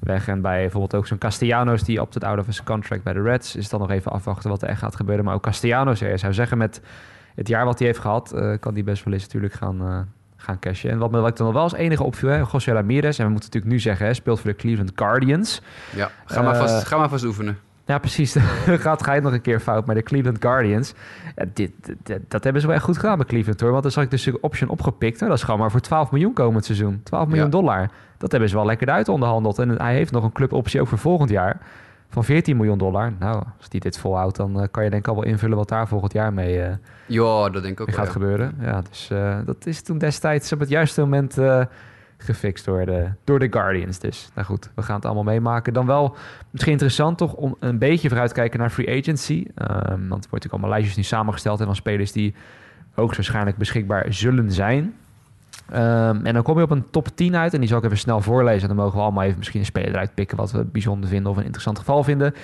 [0.00, 0.28] weg.
[0.28, 3.22] En bij bijvoorbeeld ook zo'n Castellanos, die op het out of his contract bij de
[3.22, 5.24] Reds, is dan nog even afwachten wat er echt gaat gebeuren.
[5.24, 6.80] Maar ook Castellanos, ja, je zou zeggen met
[7.34, 9.98] het jaar wat hij heeft gehad, eh, kan die best wel eens natuurlijk gaan, eh,
[10.36, 10.90] gaan cashen.
[10.90, 13.24] En wat, me, wat ik dan nog wel als enige opviel, hè, José Ramirez, en
[13.24, 15.62] we moeten natuurlijk nu zeggen, hè, speelt voor de Cleveland Guardians.
[15.94, 17.58] Ja, ga, maar Eh, vast, ga maar vast oefenen.
[17.90, 18.36] Ja, precies.
[18.86, 19.86] Gaat ga je nog een keer fout.
[19.86, 20.94] Maar de Cleveland Guardians,
[21.36, 21.70] ja, dit,
[22.02, 23.70] dit- dat hebben ze wel echt goed gedaan bij Cleveland hoor.
[23.70, 25.16] Want dan zag ik dus een option opgepikt.
[25.18, 27.00] Nou, dat is gewoon maar voor 12 miljoen komend seizoen.
[27.04, 27.50] 12 miljoen Ja.
[27.50, 27.88] dollar.
[28.18, 29.58] Dat hebben ze wel lekker uit onderhandeld.
[29.58, 31.60] En hij heeft nog een cluboptie ook voor volgend jaar
[32.08, 33.12] van 14 miljoen dollar.
[33.18, 35.68] Nou, als die dit volhoudt, dan eh, kan je denk ik al wel invullen wat
[35.68, 36.74] daar volgend jaar mee, eh,
[37.06, 38.12] Ja, dat denk ik ook wel, gaat ja.
[38.12, 38.54] gebeuren.
[38.60, 41.38] Ja, dus eh, dat is toen destijds op het juiste moment
[42.22, 43.98] gefixt door de, door de Guardians.
[43.98, 45.72] Dus nou goed, we gaan het allemaal meemaken.
[45.72, 46.16] Dan wel
[46.50, 49.46] misschien interessant toch om een beetje vooruit te kijken naar free agency.
[49.54, 52.34] Ehm, want er wordt natuurlijk allemaal lijstjes nu samengesteld hè, van spelers die
[52.94, 54.94] hoogstwaarschijnlijk beschikbaar zullen zijn.
[55.70, 57.54] Ehm, en dan kom je op een top 10 uit.
[57.54, 58.62] En die zal ik even snel voorlezen.
[58.62, 60.36] En dan mogen we allemaal even misschien een speler eruit pikken...
[60.36, 62.34] wat we bijzonder vinden of een interessant geval vinden.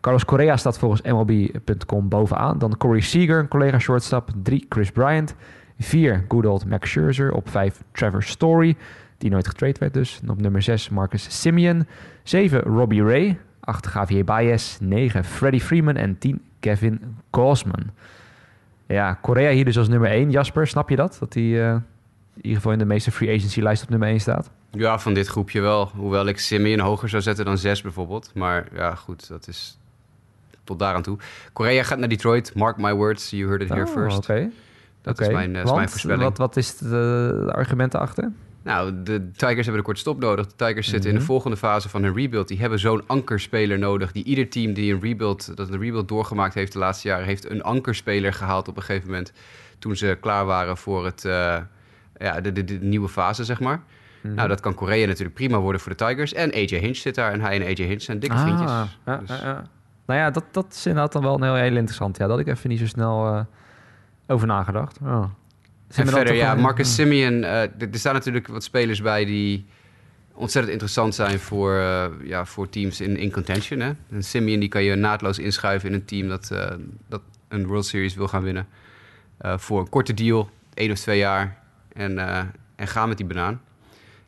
[0.00, 2.58] Carlos Correa staat volgens MLB.com bovenaan.
[2.58, 4.30] Dan Corey Seager, een collega shortstop.
[4.42, 5.34] 3 Chris Bryant.
[5.78, 7.32] 4 good old Max Scherzer.
[7.32, 8.76] Op 5 Trevor Story,
[9.22, 10.20] die nooit getrade werd dus.
[10.22, 11.86] En op nummer 6 Marcus Simeon.
[12.22, 13.38] 7 Robbie Ray.
[13.60, 14.78] 8 Javier Baez.
[14.80, 15.96] 9 Freddie Freeman.
[15.96, 17.90] En 10 Kevin Gausman.
[18.86, 20.30] Ja, Korea hier dus als nummer 1.
[20.30, 21.16] Jasper, snap je dat?
[21.20, 21.82] Dat hij uh, in
[22.36, 24.50] ieder geval in de meeste free agency lijst op nummer 1 staat?
[24.70, 25.90] Ja, van dit groepje wel.
[25.96, 28.30] Hoewel ik Simeon hoger zou zetten dan 6 bijvoorbeeld.
[28.34, 29.78] Maar ja, goed, dat is
[30.64, 31.18] tot daaraan toe.
[31.52, 32.54] Korea gaat naar Detroit.
[32.54, 34.18] Mark my words, you heard it here Oh, first.
[34.18, 34.50] Oké.
[35.02, 36.22] Dat is mijn, eh, is Want, mijn voorspelling.
[36.22, 36.88] Wat, wat is de,
[37.46, 38.32] de argumenten achter?
[38.64, 40.46] Nou, de Tigers hebben een korte stop nodig.
[40.46, 41.30] De Tigers zitten in de Mhm.
[41.30, 42.48] volgende fase van hun rebuild.
[42.48, 44.12] Die hebben zo'n ankerspeler nodig.
[44.12, 47.50] Die ieder team die een rebuild, dat een rebuild doorgemaakt heeft de laatste jaren, heeft
[47.50, 49.32] een ankerspeler gehaald op een gegeven moment.
[49.78, 51.56] Toen ze klaar waren voor het, eh,
[52.16, 53.82] ja, de, de, de nieuwe fase, zeg maar.
[54.20, 54.34] Mhm.
[54.34, 56.32] Nou, dat kan Korea natuurlijk prima worden voor de Tigers.
[56.32, 57.32] En AJ Hinch zit daar.
[57.32, 58.70] En hij en AJ Hinch zijn dikke Ah, vriendjes.
[59.04, 59.64] ja, Dus- ja, ja.
[60.06, 62.16] Nou ja, dat, dat is inderdaad dan wel een heel, heel interessant.
[62.16, 63.40] Ja, dat had ik even niet zo snel eh,
[64.26, 64.98] over nagedacht.
[65.02, 65.24] Oh.
[65.94, 67.44] En verder, ja, Marcus Simeon.
[67.44, 69.66] eh, er staan natuurlijk wat spelers bij die
[70.32, 73.80] ontzettend interessant zijn voor, eh, ja, voor teams in, in contention.
[73.80, 73.92] Hè?
[74.10, 76.70] En Simeon die kan je naadloos inschuiven in een team dat, eh,
[77.08, 78.66] dat een World Series wil gaan winnen.
[79.56, 81.58] Voor een korte deal, één of twee jaar.
[81.92, 82.18] En,
[82.76, 83.60] en ga met die banaan.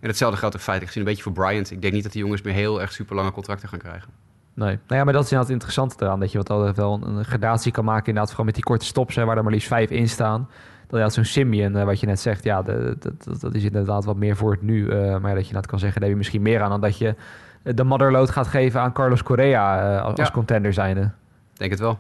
[0.01, 1.71] En hetzelfde geldt in feite gezien een beetje voor Bryant.
[1.71, 4.11] Ik denk niet dat die jongens meer heel erg super lange contracten gaan krijgen.
[4.55, 4.79] Nee.
[4.87, 6.21] Nou ja, maar dat is inderdaad het interessante eraan.
[6.21, 8.07] Dat je wat altijd wel een, een gradatie kan maken.
[8.07, 10.49] Inderdaad, vooral met die korte stops, hè, waar er maar liefst vijf in staan.
[10.95, 13.65] Dat had zo'n Simeon, eh, wat je net zegt, ja, de- de- dat- dat is
[13.65, 14.89] inderdaad wat meer voor het nu.
[14.89, 16.81] eh, maar ja, dat je inderdaad kan zeggen, daar heb je misschien meer aan dan
[16.81, 17.15] dat je
[17.63, 20.35] eh, de motherload gaat geven aan Carlos Correa eh, als, als Ja.
[20.35, 21.01] contender zijnde.
[21.01, 21.11] Ik
[21.59, 21.99] Denk het wel.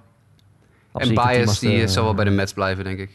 [0.92, 3.10] En Bias die zal wel bij de Mets blijven, denk ik.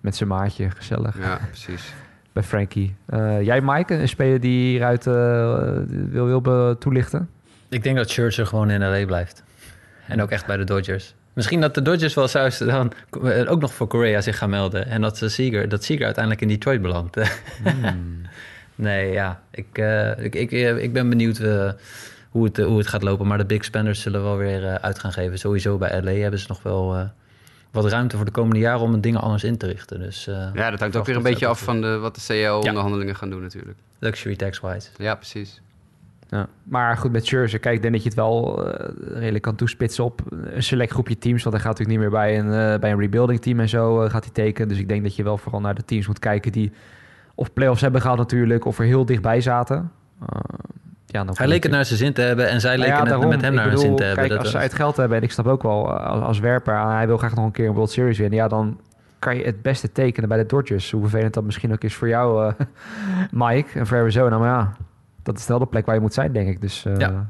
[0.00, 1.18] Met zijn maatje, gezellig.
[1.18, 1.94] Ja, precies.
[2.32, 2.94] Bij Frankie.
[3.06, 5.04] Eh, jij, Mike, een speler die hieruit
[6.10, 7.28] wil, wil toelichten?
[7.68, 9.42] Ik denk dat Scherzer gewoon in LA blijft.
[10.06, 11.14] En ook echt bij de Dodgers.
[11.32, 12.92] Misschien dat de Dodgers wel zelfs dan
[13.48, 14.86] ook nog voor Korea zich gaan melden.
[14.86, 17.16] En dat, ze Seager, dat Seager uiteindelijk in Detroit belandt.
[18.74, 19.42] nee, ja.
[19.50, 21.70] Ik, eh, ik, ik, eh, ik ben benieuwd eh,
[22.30, 23.26] hoe, het, hoe het gaat lopen.
[23.26, 25.38] Maar de big spenders zullen wel weer uit gaan geven.
[25.38, 27.10] Sowieso bij LA hebben ze nog wel
[27.70, 28.80] wat ruimte voor de komende jaren...
[28.80, 30.00] om dingen anders in te richten.
[30.00, 33.30] Dus, Ja, dat hangt ook weer een beetje af van de, wat de CAO-onderhandelingen gaan
[33.30, 33.78] doen natuurlijk.
[33.98, 34.88] Luxury tax-wise.
[34.96, 35.60] Ja, precies.
[36.30, 36.46] Ja.
[36.62, 40.04] Maar goed, met Scherzer, kijk, ik denk dat je het wel eh, redelijk kan toespitsen
[40.04, 41.42] op een select groepje teams.
[41.42, 44.02] Want hij gaat natuurlijk niet meer bij een, eh, bij een rebuilding team en zo
[44.02, 44.68] eh, gaat hij tekenen.
[44.68, 46.72] Dus ik denk dat je wel vooral naar de teams moet kijken die
[47.34, 49.90] of playoffs hebben gehaald natuurlijk, of er heel dichtbij zaten.
[51.06, 53.00] Ja, dan Hij leek het naar zijn zin te hebben en zij Nou leken ja,
[53.00, 53.28] het daarom.
[53.28, 54.26] met hem naar hun bedoel, zin te hebben.
[54.28, 56.86] Kijk, als ze was- uit geld hebben, en ik snap ook wel als, als werper,
[56.86, 58.38] hij wil graag nog een keer een World Series winnen.
[58.38, 58.80] Ja, dan
[59.18, 60.90] kan je het beste tekenen bij de Dodgers.
[60.90, 62.52] Hoe vervelend dat misschien ook is voor jou,
[63.30, 64.38] Mike, en voor Arizona.
[64.38, 64.72] Maar ja,
[65.32, 66.60] dat is de plek waar je moet zijn, denk ik.
[66.60, 67.28] Dus, eh, Ja.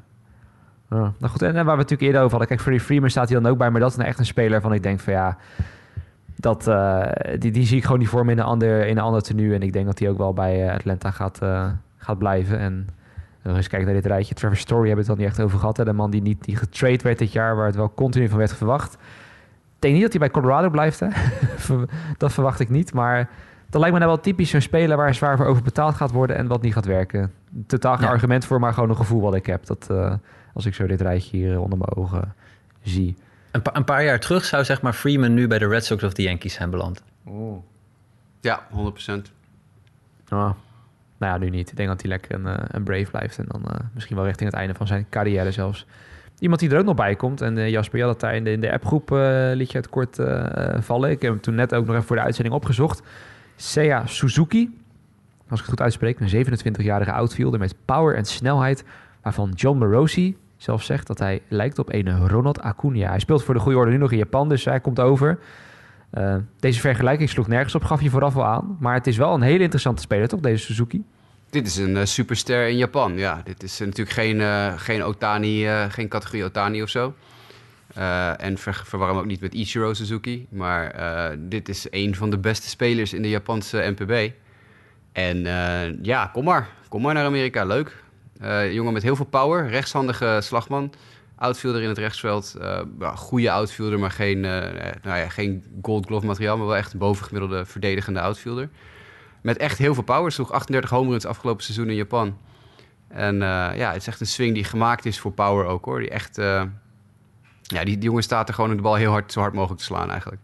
[0.88, 2.48] Nou goed, en, en waar we het natuurlijk eerder over hadden.
[2.48, 4.60] Kijk, Freddie Freeman staat hier dan ook bij, maar dat is nou echt een speler
[4.60, 5.36] van ik denk van ja...
[6.36, 7.08] Dat, eh,
[7.38, 9.54] die, die zie ik gewoon niet voor me in een ander, in een ander tenue.
[9.54, 11.38] En ik denk dat hij ook wel bij eh, Atlanta gaat,
[11.96, 12.58] gaat blijven.
[12.58, 12.88] En
[13.42, 14.34] nog eens kijken naar dit rijtje.
[14.34, 15.76] Trevor Story hebben we het al niet echt over gehad.
[15.76, 15.84] Hè?
[15.84, 18.54] De man die niet die getrade werd dit jaar, waar het wel continu van werd
[18.54, 18.94] verwacht.
[18.94, 21.00] Ik denk niet dat hij bij Colorado blijft.
[21.00, 21.08] Hè?
[22.18, 22.92] dat verwacht ik niet.
[22.92, 23.28] Maar
[23.70, 26.36] dat lijkt me nou wel typisch zo'n speler waar zwaar voor over betaald gaat worden
[26.36, 27.32] en wat niet gaat werken.
[27.66, 28.12] Totaal geen Ja.
[28.12, 29.66] argument voor, maar gewoon een gevoel wat ik heb.
[29.66, 30.14] Dat eh,
[30.54, 32.34] als ik zo dit rijtje hier eh, onder mijn ogen
[32.82, 33.16] zie.
[33.50, 36.02] Een, pa- een paar jaar terug zou zeg maar Freeman nu bij de Red Sox
[36.02, 37.02] of de Yankees zijn beland.
[38.40, 39.32] Ja, 100%.
[40.28, 40.50] Ah.
[41.18, 41.70] Nou ja, nu niet.
[41.70, 43.38] Ik denk dat hij lekker een, eh, een Brave blijft.
[43.38, 45.86] En dan eh, misschien wel richting het einde van zijn carrière zelfs.
[46.38, 47.40] Iemand die er ook nog bij komt.
[47.40, 49.78] En eh, Jasper, je had het daar in de, in de appgroep eh, liet je
[49.78, 51.10] het kort eh, vallen.
[51.10, 53.02] Ik heb hem toen net ook nog even voor de uitzending opgezocht.
[53.60, 54.78] Seiya Suzuki.
[55.48, 56.20] Als ik het goed uitspreek.
[56.20, 58.84] Een 27-jarige outfielder met power en snelheid.
[59.22, 63.08] Waarvan John Morosi zelf zegt dat hij lijkt op een Ronald Acuna.
[63.08, 64.48] Hij speelt voor de goede orde nu nog in Japan.
[64.48, 65.38] Dus hij komt over.
[66.10, 68.76] Eh, deze vergelijking sloeg nergens op, gaf je vooraf al aan.
[68.80, 71.04] Maar het is wel een hele interessante speler, toch, deze Suzuki?
[71.50, 73.16] Dit is een eh, superster in Japan.
[73.16, 74.40] Ja, dit is eh, natuurlijk geen,
[74.78, 77.14] geen Otani, geen categorie Otani of zo.
[78.00, 80.46] Eh, en ver, verwar hem ook niet met Ichiro Suzuki.
[80.50, 84.32] Maar eh, dit is een van de beste spelers in de Japanse NPB.
[85.12, 86.68] En eh, ja, kom maar.
[86.88, 87.64] Kom maar naar Amerika.
[87.64, 88.02] Leuk.
[88.72, 89.68] Jongen met heel veel power.
[89.68, 90.92] Rechtshandige slagman.
[91.36, 92.56] Outfielder in het rechtsveld.
[93.14, 96.56] Goede outfielder, maar geen, nou ja, geen gold glove materiaal.
[96.56, 98.68] Maar wel echt een bovengemiddelde verdedigende outfielder.
[99.42, 100.32] Met echt heel veel power.
[100.32, 102.38] Sloeg 38 home runs afgelopen seizoen in Japan.
[103.08, 103.36] En
[103.76, 105.98] ja, het is echt een swing die gemaakt is voor power ook hoor.
[105.98, 106.40] Die echt...
[107.70, 109.80] ja, die, die jongen staat er gewoon om de bal heel hard, zo hard mogelijk
[109.80, 110.40] te slaan eigenlijk.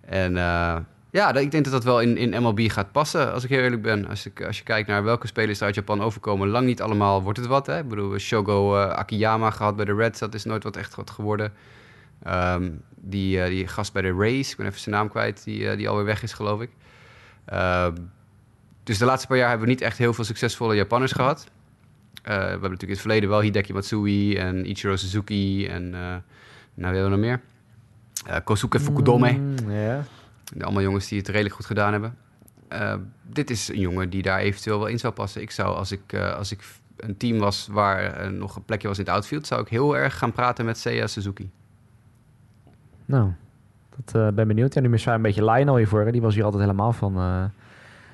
[0.00, 0.76] En eh,
[1.10, 3.82] ja, ik denk dat dat wel in, in MLB gaat passen, als ik heel eerlijk
[3.82, 4.08] ben.
[4.08, 7.22] Als, ik, als je kijkt naar welke spelers er uit Japan overkomen, lang niet allemaal
[7.22, 7.66] wordt het wat.
[7.66, 7.78] Hè?
[7.78, 11.10] Ik bedoel, Shogo eh, Akiyama gehad bij de Reds, dat is nooit wat echt wat
[11.10, 11.52] geworden.
[12.22, 15.76] Ehm, die, eh, die gast bij de Rays, ik ben even zijn naam kwijt, die,
[15.76, 16.70] die alweer weg is, geloof ik.
[17.44, 17.96] Ehm,
[18.82, 21.46] dus de laatste paar jaar hebben we niet echt heel veel succesvolle Japanners gehad.
[22.24, 25.90] Eh, we hebben natuurlijk in het verleden wel Hideki Matsui en Ichiro Suzuki en uh,
[25.90, 26.22] nou,
[26.74, 27.40] wie hebben we nog meer?
[28.26, 29.32] Eh, Kosuke Fukudome.
[29.32, 30.62] Mm.
[30.62, 32.16] Allemaal jongens die het redelijk goed gedaan hebben.
[32.68, 35.42] Eh, dit is een jongen die daar eventueel wel in zou passen.
[35.42, 36.64] Ik zou, als ik, eh, als ik
[36.96, 39.46] een team was waar eh, nog een plekje was in het outfield...
[39.46, 41.50] zou ik heel erg gaan praten met Seiya Suzuki.
[43.04, 43.30] Nou,
[43.96, 44.74] dat eh, ben benieuwd.
[44.74, 46.00] Ja, nu is hij een beetje Lionel hiervoor.
[46.00, 46.12] Hè.
[46.12, 47.44] Die was hier altijd helemaal van, eh,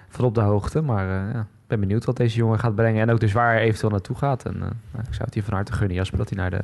[0.08, 0.80] van op de hoogte.
[0.80, 3.02] Maar eh, ja, ben benieuwd wat deze jongen gaat brengen.
[3.02, 4.44] En ook dus waar hij eventueel naartoe gaat.
[4.44, 6.60] En eh, nou, ik zou het hier van harte gunnen, Jasper, dat hij naar de,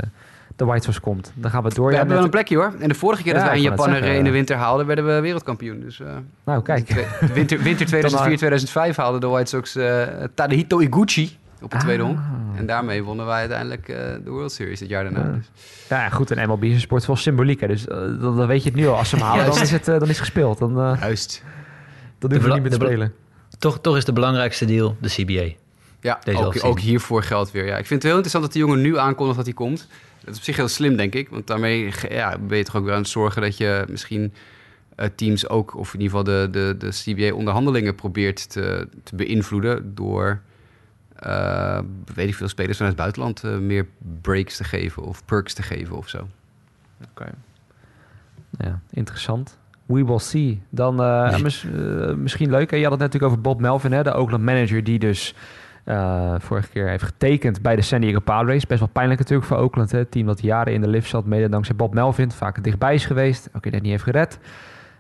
[0.57, 1.33] de White Sox komt.
[1.35, 1.87] Dan gaan we door.
[1.87, 2.73] We Ja, hebben wel een plekje hoor.
[2.79, 4.87] En de vorige keer Ja, dat wij een Japaner in de winter haalden...
[4.87, 5.81] werden we wereldkampioen.
[5.81, 6.07] Dus eh,
[6.45, 7.07] Nou, kijk.
[7.35, 7.87] Winter, winter
[8.93, 10.03] 2004-2005 haalden de White Sox eh
[10.35, 12.19] Tadahito Iguchi op de tweede honk.
[12.19, 12.59] Ah.
[12.59, 15.19] En daarmee wonnen wij uiteindelijk eh, de World Series het jaar daarna.
[15.25, 15.33] Ja.
[15.33, 15.51] Dus.
[15.89, 16.31] Ja, goed.
[16.31, 17.61] En MLB is een sport vol symboliek.
[17.61, 17.67] Hè.
[17.67, 18.97] Dus eh, dan, dan weet je het nu al.
[18.97, 20.59] Als ze hem halen, dan is het, eh, dan is gespeeld.
[20.59, 21.43] Dan, eh Juist.
[22.19, 23.13] dan hoeven we niet meer te spelen.
[23.59, 25.55] Toch, toch is de belangrijkste deal de CBA.
[26.01, 27.67] Ja, Deze ook, ook hiervoor geldt weer.
[27.67, 27.77] Ja.
[27.77, 29.89] Ik vind het heel interessant dat die jongen nu aankondigt dat hij komt.
[30.21, 31.29] Dat is op zich heel slim, denk ik.
[31.29, 34.33] Want daarmee ja, ben je toch ook weer aan het zorgen dat je misschien
[34.95, 35.77] eh, teams ook...
[35.77, 39.95] of in ieder geval de, de, de CBA-onderhandelingen probeert te, te beïnvloeden...
[39.95, 40.41] door,
[41.17, 41.81] eh,
[42.15, 43.87] weet ik veel, spelers vanuit het buitenland eh, meer
[44.23, 45.03] breaks te geven...
[45.03, 46.29] of perks te geven of zo.
[47.11, 47.31] Oké.
[48.59, 49.59] Ja, interessant.
[49.87, 50.63] We will see.
[50.71, 52.71] Dan eh, mis- eh, misschien leuk.
[52.71, 52.77] Hè?
[52.77, 54.03] Je had het natuurlijk over Bob Melvin, hè?
[54.03, 55.35] de Oakland manager, die dus
[55.85, 58.67] eh, vorige keer heeft getekend bij de San Diego Padres.
[58.67, 59.91] Best wel pijnlijk natuurlijk voor Oakland.
[59.91, 59.99] Hè?
[59.99, 62.31] Het team dat jaren in de lift zat, mede dankzij Bob Melvin.
[62.31, 63.49] Vaak dichtbij is geweest.
[63.55, 64.39] Oké, dat niet heeft gered.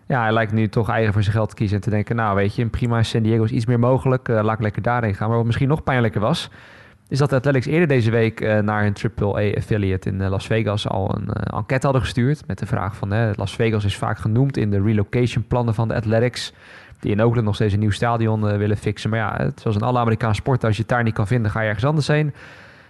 [0.09, 2.17] Ja, hij lijkt nu toch eigen voor zijn geld te kiezen en te denken...
[2.17, 4.29] nou, weet je, prima, San Diego is iets meer mogelijk.
[4.29, 5.29] Laat ik lekker daarheen gaan.
[5.29, 6.51] Maar wat misschien nog pijnlijker was...
[7.09, 10.89] is dat de Athletics eerder deze week eh, naar hun AAA-affiliate in eh, Las Vegas
[10.89, 12.47] al een eh, enquête hadden gestuurd.
[12.47, 16.53] Met de vraag van, Las Vegas is vaak genoemd in de relocation-plannen van de Athletics.
[17.01, 19.11] Die in Oakland nog steeds een nieuw stadion willen fixen.
[19.11, 21.61] Maar ja, zoals in alle Amerikaanse sporten, als je het daar niet kan vinden, ga
[21.61, 22.35] je ergens anders heen.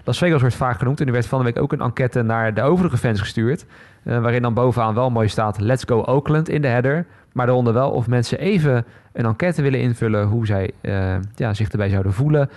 [0.05, 2.55] Las Vegas wordt vaak genoemd en er werd van de week ook een enquête naar
[2.55, 3.67] de overige fans gestuurd.
[4.03, 7.07] waarin dan bovenaan wel mooi staat, let's go Oakland in de header.
[7.33, 10.71] Maar daaronder wel of mensen even een enquête willen invullen hoe zij
[11.35, 12.51] ja, zich erbij zouden voelen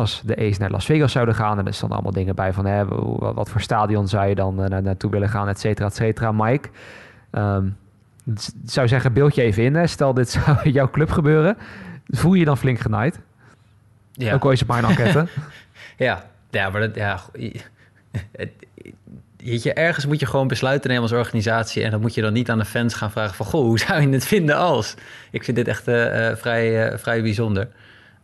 [0.00, 1.58] als de A's naar Las Vegas zouden gaan.
[1.58, 2.84] En er stonden allemaal dingen bij van hè,
[3.34, 6.32] wat, voor stadion zou je dan eh, naar, naartoe willen gaan, et cetera, et cetera.
[6.32, 6.68] Mike,
[7.30, 7.66] ehm,
[8.64, 9.74] zou zeggen, beeld je even in.
[9.74, 9.86] Hè.
[9.86, 11.56] Stel, dit zou jouw club gebeuren.
[12.06, 13.20] Voel je je dan flink genaaid?
[14.12, 14.34] Ja.
[14.34, 15.26] Ook al is het maar een enquête.
[15.96, 17.60] Ja, ja maar dat, ja, je-
[18.32, 18.50] het-
[19.36, 21.82] weet je, ergens moet je gewoon besluiten nemen als organisatie.
[21.84, 23.46] En dan moet je dan niet aan de fans gaan vragen van...
[23.46, 24.94] Goh, hoe zou je het vinden als?
[25.30, 27.68] Ik vind dit echt eh, eh, vrij, vrij bijzonder.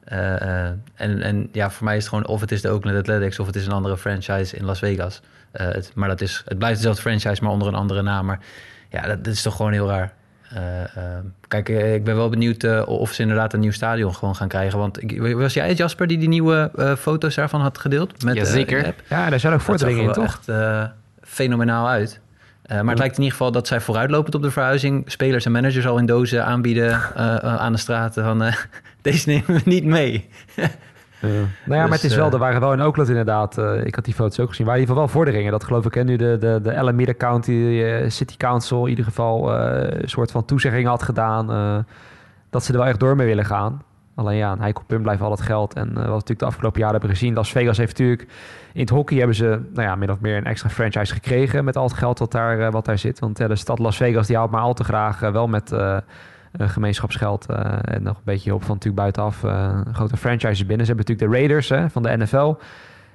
[0.07, 2.99] Eh, eh, en, en ja, voor mij is het gewoon of het is de Oakland
[2.99, 3.39] Athletics...
[3.39, 5.21] of het is een andere franchise in Las Vegas.
[5.51, 8.27] Eh, het, maar dat is, het blijft dezelfde franchise, maar onder een andere naam.
[8.27, 8.39] Maar
[8.91, 10.13] ja, dat, dat is toch gewoon heel raar.
[11.49, 14.79] Kijk, ik ben wel benieuwd of ze inderdaad een nieuw stadion gewoon gaan krijgen.
[14.79, 18.25] Want ik, was jij het, Jasper, die die nieuwe eh, foto's daarvan had gedeeld?
[18.25, 18.77] Met, Jazeker.
[18.77, 19.03] in de app?
[19.09, 20.25] ja, daar zijn ook vorderingen er in, toch?
[20.25, 20.85] echt eh,
[21.21, 22.21] fenomenaal uit.
[22.67, 25.11] Eh, maar het lijkt in ieder geval dat zij vooruitlopend op de verhuizing...
[25.11, 28.43] spelers en managers al in dozen aanbieden eh, eh, aan de straten van...
[28.43, 28.55] eh,
[29.03, 30.29] deze nemen we niet mee.
[31.21, 31.35] Nou
[31.67, 34.05] ja, maar Dus, het is wel, er waren wel in Oakland inderdaad, eh, ik had
[34.05, 35.53] die foto's ook gezien, waren in ieder geval wel vorderingen.
[35.53, 39.55] Dat geloof ik, hè, nu de, de, de Alameda County City Council in ieder geval
[39.55, 41.79] eh, een soort van toezegging had gedaan eh,
[42.51, 43.83] dat ze er wel echt door mee willen gaan.
[44.17, 45.75] Alleen ja, een heikel punt blijft al het geld.
[45.75, 48.29] En eh, wat we natuurlijk de afgelopen jaren hebben gezien, Las Vegas heeft natuurlijk
[48.73, 51.77] in het hockey hebben ze nou ja, min of meer een extra franchise gekregen met
[51.77, 53.19] al het geld wat daar, eh, wat daar zit.
[53.19, 55.75] Want eh, de stad Las Vegas die houdt maar al te graag wel met
[56.59, 57.47] gemeenschapsgeld
[57.81, 59.39] en nog een beetje hulp van natuurlijk buitenaf
[59.93, 60.87] grote franchises binnen.
[60.87, 62.55] Ze hebben natuurlijk de Raiders hè, van de NFL.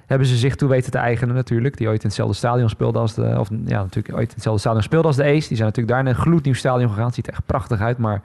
[0.06, 1.76] Hebben ze zich toe weten te eigenen natuurlijk.
[1.76, 3.36] Die ooit in hetzelfde stadion speelden als de...
[3.38, 5.48] Of ja, natuurlijk ooit in hetzelfde stadion speelden als de A's.
[5.48, 7.06] Die zijn natuurlijk daar in een gloednieuw stadion gegaan.
[7.06, 8.22] Het ziet er echt prachtig uit, maar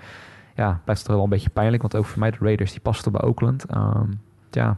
[0.57, 1.81] ja, blijft toch wel een beetje pijnlijk.
[1.81, 3.65] Want ook voor mij de Raiders, die pasten bij Oakland.
[3.65, 4.11] Ehm,
[4.51, 4.77] ja.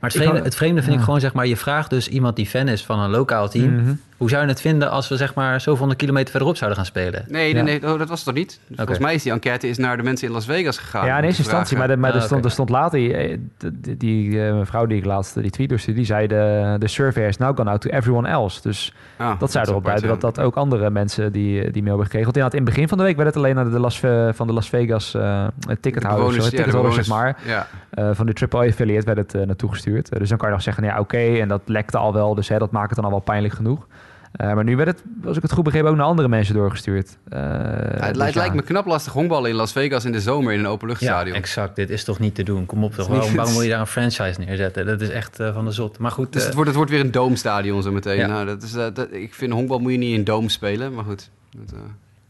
[0.00, 0.98] Maar het vreemde, het vreemde vind ja.
[0.98, 1.46] ik gewoon, zeg maar...
[1.46, 3.74] je vraagt dus iemand die fan is van een lokaal team...
[3.74, 3.94] Mhm.
[4.16, 6.86] Hoe zou je het vinden als we zeg maar zoveel honderd kilometer verderop zouden gaan
[6.86, 7.24] spelen?
[7.28, 7.62] Nee, nee, Ja.
[7.80, 8.60] nee oh, dat was het toch niet?
[8.74, 11.06] Volgens mij is die enquête is naar de mensen in Las Vegas gegaan.
[11.06, 11.76] Ja, in eerste te instantie.
[11.76, 13.14] Maar, de, maar er, Ah, stond, er stond later...
[13.14, 13.38] eh,
[13.72, 17.36] Die, die eh, mevrouw die ik laatst die tweet die zei de, de survey is
[17.36, 18.62] now gone out to everyone else.
[18.62, 21.86] Dus Ah, dat zou erop duiden dat dat ook andere mensen die, eh, die mail
[21.98, 22.24] hebben gekregen.
[22.24, 23.98] Want inderdaad, in het begin van de week werd het alleen naar de Las,
[24.30, 27.36] van de Las Vegas eh De tickethouders, eh, ticketholders zeg maar.
[27.46, 27.66] Ja.
[27.90, 30.08] Eh, van de AAA-affiliate werd het eh, naartoe gestuurd.
[30.08, 32.34] Eh, dus dan kan je nog zeggen, ja oké, en dat lekte al wel.
[32.34, 33.86] Dus hè, dat maakt het dan al wel pijnlijk genoeg.
[34.34, 37.16] Eh, maar nu werd het, als ik het goed begreep, ook naar andere mensen doorgestuurd.
[37.28, 38.40] Eh, Ja, het, dus lijkt- ja.
[38.40, 41.36] lijkt me knap lastig honkballen in Las Vegas in de zomer in een openluchtstadion.
[41.36, 41.76] exact.
[41.76, 42.66] Dit is toch niet te doen?
[42.66, 43.06] Kom op, toch?
[43.08, 44.86] Waarom, niet- waarom wil je daar een franchise neerzetten?
[44.86, 45.98] Dat is echt eh, van de zot.
[45.98, 48.16] Maar goed, Dus het wordt, het wordt weer een doomstadion zo meteen.
[48.16, 48.26] Ja.
[48.26, 51.30] Nou, dat is, dat, ik vind honkbal moet je niet in doom spelen, maar goed.
[51.56, 51.78] Dat, eh,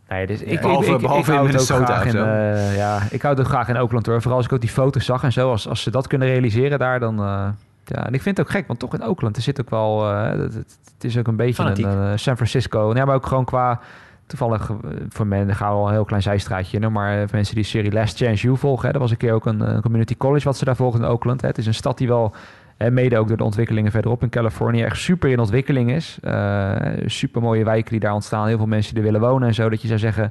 [0.09, 2.25] Nee, dus ik, Behalve- ik, ik, behalve ik in hou het ook in, zo.
[2.25, 4.21] eh, ja, ik hou het ook graag in Oakland hoor.
[4.21, 5.51] Vooral als ik ook die foto's zag en zo.
[5.51, 7.19] Als, als ze dat kunnen realiseren daar, dan...
[7.19, 7.49] eh,
[7.85, 10.11] ja, en ik vind het ook gek, want toch in Oakland, er zit ook wel...
[10.11, 11.85] eh, het, het- het is ook een beetje Fanatiek.
[11.85, 12.93] een eh, San Francisco.
[12.95, 13.81] Ja, maar ook gewoon qua
[14.27, 14.77] Toevallig eh,
[15.09, 17.93] voor mensen, gaan we al een heel klein zijstraatje in, maar voor mensen die serie
[17.93, 20.57] Last Chance You volgen, hè, er was een keer ook een, een community college wat
[20.57, 21.41] ze daar volgen in Oakland.
[21.41, 21.49] Hè.
[21.49, 22.35] Het is een stad die wel
[22.77, 26.19] en mede ook door de ontwikkelingen verderop in Californië echt super in ontwikkeling is.
[26.23, 26.73] Uh,
[27.07, 28.47] super mooie wijken die daar ontstaan.
[28.47, 29.69] Heel veel mensen die er willen wonen en zo.
[29.69, 30.31] Dat je zou zeggen, er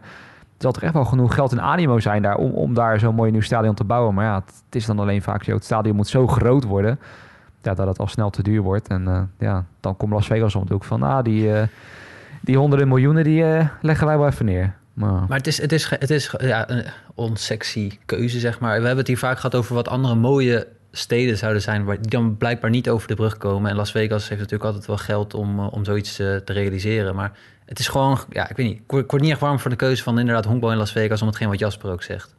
[0.58, 3.32] zal toch echt wel genoeg geld en animo zijn daar om, om daar zo'n mooi
[3.32, 4.14] nieuw stadion te bouwen.
[4.14, 5.54] Maar ja, het, is dan alleen vaak zo.
[5.54, 7.00] Het stadion moet zo groot worden
[7.64, 8.88] ja, dat het al snel te duur wordt.
[8.88, 11.64] En uh, ja, dan komt Las Vegas om de hoek van, ah, die, uh,
[12.42, 13.44] die honderden miljoenen, die
[13.82, 14.74] leggen wij wel even neer.
[14.94, 18.72] Maar, maar het is, het is, het is ja, een onsexy keuze, zeg maar.
[18.72, 22.10] We hebben het hier vaak gehad over wat andere mooie steden zouden zijn waar die
[22.10, 23.70] dan blijkbaar niet over de brug komen.
[23.70, 27.16] En Las Vegas heeft natuurlijk altijd wel geld om, om zoiets te realiseren.
[27.16, 27.32] Maar
[27.66, 28.78] het is gewoon, ja, ik weet niet.
[28.78, 31.28] Ik word, niet echt warm voor de keuze van inderdaad honkbal in Las Vegas, om
[31.28, 32.36] hetgeen wat Jasper ook zegt.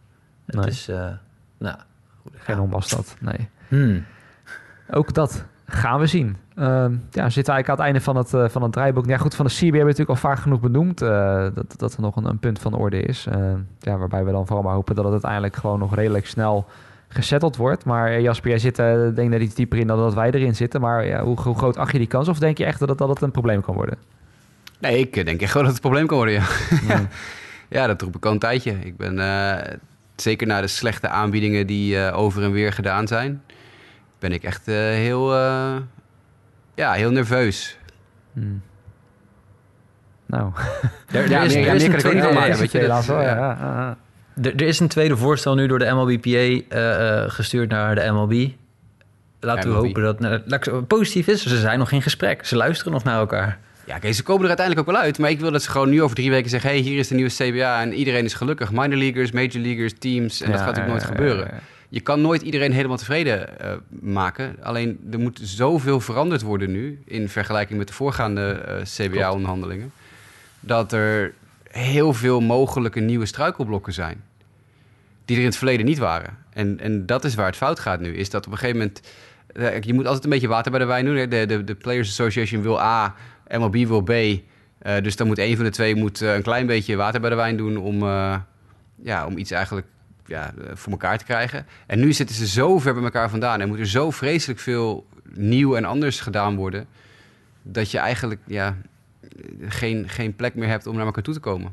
[0.47, 0.67] Het nee.
[0.67, 1.07] is, uh,
[1.59, 1.77] nou...
[2.35, 3.49] Geen honkbalstad, nee.
[3.69, 4.05] Hmm.
[4.91, 6.37] Ook dat gaan we zien.
[6.59, 6.65] Uh,
[7.11, 9.07] ja, we zitten eigenlijk aan het einde van het, uh, van het draaiboek.
[9.07, 11.95] Ja, goed, van de CB hebben we natuurlijk al vaak genoeg benoemd uh, dat, dat
[11.95, 13.27] er nog een, een punt van orde is.
[13.79, 16.67] ja, waarbij we dan vooral maar hopen dat het uiteindelijk gewoon nog redelijk snel
[17.09, 17.85] gesetteld wordt.
[17.85, 18.77] Maar Jasper, jij zit
[19.17, 20.81] denk net iets dieper in dan dat wij erin zitten.
[20.81, 22.29] Maar ja, hoe, hoe, groot acht je die kans?
[22.29, 23.99] Of denk je echt dat het, dat het een probleem kan worden?
[24.79, 26.45] Nee, ik denk echt gewoon dat het een probleem kan worden, ja.
[26.89, 27.09] Ja,
[27.81, 28.77] ja dat roep ik al een tijdje.
[28.83, 29.21] Ik ben
[30.17, 33.43] zeker na de slechte aanbiedingen die over en weer gedaan zijn...
[34.25, 35.35] ben ik echt heel,
[36.75, 37.79] ja, heel nerveus.
[38.33, 38.63] Hmm.
[40.27, 40.53] Nou,
[41.13, 42.59] er, ja, meer, meer kan ik ook niet van maken.
[42.59, 43.21] Weet je, dat, ja.
[43.21, 43.97] Ja.
[44.43, 48.11] Er, er, is een tweede voorstel nu door de MLBPA uh, uh, gestuurd naar de
[48.11, 48.49] MLB.
[49.41, 49.81] Laten MLB.
[49.81, 51.43] we hopen dat het uh, positief is.
[51.43, 52.47] Ze zijn nog in gesprek.
[52.47, 53.59] Ze luisteren nog naar elkaar.
[53.87, 55.19] Ja, oké, ze komen er uiteindelijk ook wel uit.
[55.19, 56.71] Maar ik wil dat ze gewoon nu over drie weken zeggen...
[56.71, 58.71] hey, hier is de nieuwe CBA en iedereen is gelukkig.
[58.71, 60.41] Minor leaguers, major leaguers, teams.
[60.41, 61.51] En ja, dat gaat natuurlijk nooit gebeuren.
[61.95, 64.57] Je kan nooit iedereen helemaal tevreden uh, maken.
[64.63, 67.03] Alleen er moet zoveel veranderd worden nu...
[67.05, 69.93] in vergelijking met de voorgaande uh, CBA-onderhandelingen...
[70.61, 71.35] dat er
[71.71, 74.25] heel veel mogelijke nieuwe struikelblokken zijn.
[75.25, 76.39] Die er in het verleden niet waren.
[76.53, 78.17] En, en dat is waar het fout gaat nu.
[78.17, 79.01] Is dat op een gegeven moment.
[79.53, 81.29] Eh, je moet altijd een beetje water bij de wijn doen.
[81.29, 83.15] De, de, de Players Association wil A,
[83.49, 84.13] MLB wil B.
[85.03, 87.57] Dus dan moet een van de twee moet, een klein beetje water bij de wijn
[87.57, 88.03] doen om,
[89.03, 89.87] ja, om iets eigenlijk
[90.27, 91.67] ja, voor elkaar te krijgen.
[91.87, 95.07] En nu zitten ze zo ver bij elkaar vandaan en moet er zo vreselijk veel
[95.35, 96.87] nieuw en anders gedaan worden.
[97.63, 98.77] Dat je eigenlijk ja,
[99.67, 101.73] geen, geen plek meer hebt om naar elkaar toe te komen.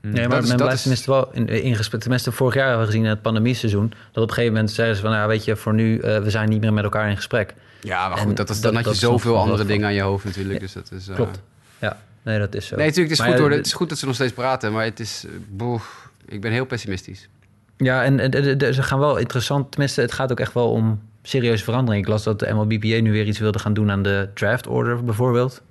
[0.00, 2.00] Nee, maar is, men blijft tenminste wel in, in gesprek.
[2.00, 3.88] Tenminste, vorig jaar hebben we gezien in het pandemieseizoen...
[3.88, 5.10] dat op een gegeven moment zeiden ze van...
[5.10, 7.54] Nou, weet je, voor nu, uh, we zijn niet meer met elkaar in gesprek.
[7.80, 10.00] Ja, maar goed, en dat is, dan dat, had je zoveel andere dingen aan je
[10.00, 10.54] hoofd natuurlijk.
[10.54, 11.14] Ja, dus dat is, uh...
[11.14, 11.40] Klopt,
[11.78, 12.00] ja.
[12.22, 12.76] Nee, dat is zo.
[12.76, 14.72] Nee, natuurlijk, het is, maar, goed, hoor, het is goed dat ze nog steeds praten...
[14.72, 15.24] maar het is...
[15.48, 15.82] Boeh,
[16.28, 17.28] ik ben heel pessimistisch.
[17.76, 18.32] Ja, en
[18.74, 19.70] ze gaan wel interessant...
[19.70, 22.04] Tenminste, het gaat ook echt wel om serieuze verandering.
[22.04, 25.04] Ik las dat de MLBPA nu weer iets wilde gaan doen aan de draft order
[25.04, 25.62] bijvoorbeeld.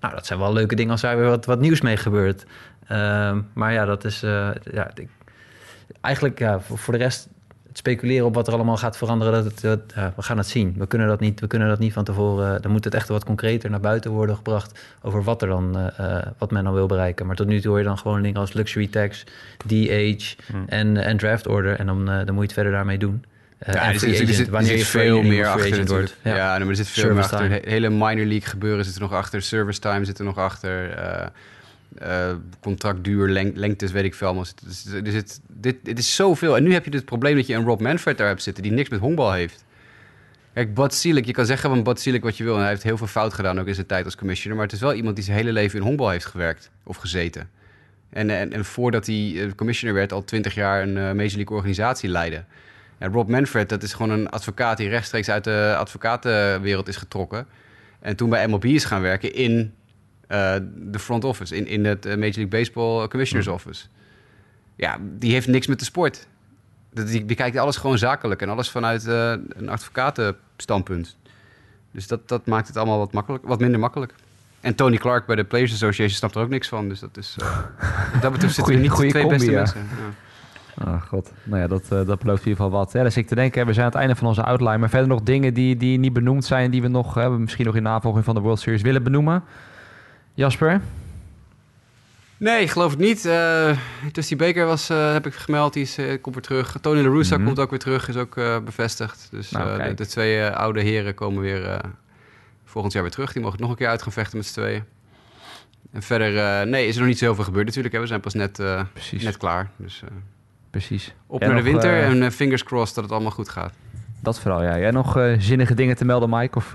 [0.00, 2.44] Nou, dat zijn wel leuke dingen als daar weer wat, nieuws mee gebeurt.
[2.90, 4.22] Uh, maar ja, dat is...
[4.22, 5.08] Uh, ja, ik,
[6.00, 7.28] eigenlijk ja, voor, de rest...
[7.76, 10.74] Speculeren op wat er allemaal gaat veranderen, dat het, dat, ja, we gaan het zien.
[10.78, 12.62] We kunnen dat niet, we kunnen dat niet van tevoren...
[12.62, 14.80] Dan moet het echt wat concreter naar buiten worden gebracht...
[15.02, 17.26] over wat, er dan, uh, wat men dan wil bereiken.
[17.26, 19.24] Maar tot nu toe hoor je dan gewoon dingen als luxury tax,
[19.66, 20.64] DH hmm.
[20.66, 21.78] en, en draft order.
[21.78, 23.24] En dan, dan moet je het verder daarmee doen.
[23.68, 26.16] Uh, ja, er zit, er zit, wanneer er zit veel meer achter wordt.
[26.22, 27.60] Ja, ja maar er zit veel service meer achter.
[27.60, 27.72] Time.
[27.72, 29.42] hele minor league gebeuren zit er nog achter.
[29.42, 30.98] Service time zit er nog achter.
[32.02, 34.46] Uh, contractduur, leng lengtes, weet ik veel allemaal.
[34.64, 36.56] Dus, er zit, dit, dit is zoveel.
[36.56, 38.62] En nu heb je het probleem dat je een Rob Manfred daar hebt zitten...
[38.62, 39.64] die niks met honkbal heeft.
[40.54, 42.54] Kijk, Selig, je kan zeggen van Selig wat je wil...
[42.54, 44.56] en hij heeft heel veel fout gedaan, ook in zijn tijd als commissioner...
[44.56, 47.50] maar het is wel iemand die zijn hele leven in honkbal heeft gewerkt of gezeten.
[48.10, 52.08] En, en, en voordat hij commissioner werd, al twintig jaar een uh, Major League organisatie
[52.08, 52.44] leidde...
[52.98, 57.46] Ja, Rob Manfred, dat is gewoon een advocaat die rechtstreeks uit de advocatenwereld is getrokken.
[58.00, 59.74] En toen bij MLB is gaan werken in
[60.26, 63.86] de front office, in, in het Major League Baseball Commissioner's Office.
[64.76, 66.26] Ja, die heeft niks met de sport.
[66.90, 71.16] Die bekijkt alles gewoon zakelijk en alles vanuit uh, een advocatenstandpunt.
[71.90, 74.14] Dus dat, dat maakt het allemaal wat, makkelijk, wat minder makkelijk.
[74.60, 76.88] En Tony Clark bij de Players Association snapt er ook niks van.
[76.88, 77.36] Dus dat is.
[77.42, 77.58] Uh,
[78.20, 79.56] dat betreft zitten niet de twee combi, beste ja.
[79.56, 79.80] mensen.
[79.80, 80.24] Ja.
[80.84, 82.92] Oh god, nou ja, dat, uh, dat belooft in ieder geval wat.
[82.92, 84.78] Ja, dus ik te denken, we zijn aan het einde van onze outline.
[84.78, 86.70] Maar verder nog dingen die, die niet benoemd zijn...
[86.70, 89.42] die we nog hebben, misschien nog in navolging van de World Series willen benoemen.
[90.36, 90.80] Jasper?
[92.36, 93.24] Nee, ik geloof het niet.
[93.24, 93.78] Uh,
[94.12, 96.76] Dusty Baker was, uh, heb ik gemeld, die is, uh, komt weer terug.
[96.80, 97.46] Tony La Russa mm -hmm.
[97.46, 98.34] komt ook weer terug, is ook
[98.64, 99.28] bevestigd.
[99.30, 101.80] Dus nou, de, de, twee oude heren komen weer
[102.64, 103.32] volgend jaar weer terug.
[103.32, 104.84] Die mogen nog een keer uit gaan vechten met z'n tweeën.
[105.92, 107.94] En verder, nee, is er nog niet zoveel gebeurd natuurlijk.
[107.94, 108.00] Hè.
[108.00, 108.58] We zijn pas net,
[109.10, 109.70] net klaar.
[109.76, 110.02] Dus,
[110.70, 111.14] Precies.
[111.26, 113.72] Op naar de winter en fingers crossed dat het allemaal goed gaat.
[114.20, 114.78] Dat vooral, ja.
[114.78, 116.56] Jij nog zinnige dingen te melden, Mike?
[116.56, 116.74] Of,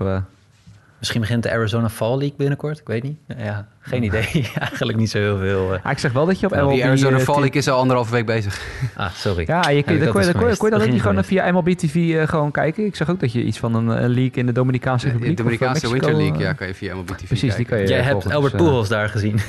[1.02, 2.78] Misschien begint de Arizona Fall League binnenkort.
[2.78, 3.18] Ik weet niet.
[3.36, 4.50] Ja, geen idee.
[4.68, 5.78] Eigenlijk niet zo heel veel.
[5.82, 6.70] Ah, ik zeg wel dat je op MLB...
[6.70, 8.60] Die Arizona eh, Fall League is al anderhalve week bezig.
[8.96, 9.44] Ah, sorry.
[9.46, 11.16] Ja, je, kun, kon je, dat dan kon je, eens kon je dat niet gewoon
[11.16, 12.84] Begin via MLB TV eh, gewoon kijken.
[12.84, 15.32] Ik zag ook dat je iets van een, een league in de Dominicaanse De Republiek...
[15.32, 17.64] of, eh, Dominicaanse Mexico, Winter League, eh, ja, kan je via MLB TV Precies, die
[17.64, 17.66] kijken.
[17.66, 19.38] kan je Jij hebt Albert eh, Pujols daar gezien.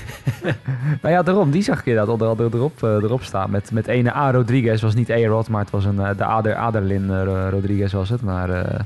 [1.01, 1.51] Nou ja, daarom.
[1.51, 3.49] Die zag ik inderdaad onder andere erop, eh, erop staan.
[3.51, 4.32] Met, met ene A.
[4.32, 4.82] Rodriguez.
[4.82, 8.22] was niet A-Rod, maar het was een, eh, de Ader, Aderlin eh, Rodriguez was het.
[8.22, 8.80] Maar eh,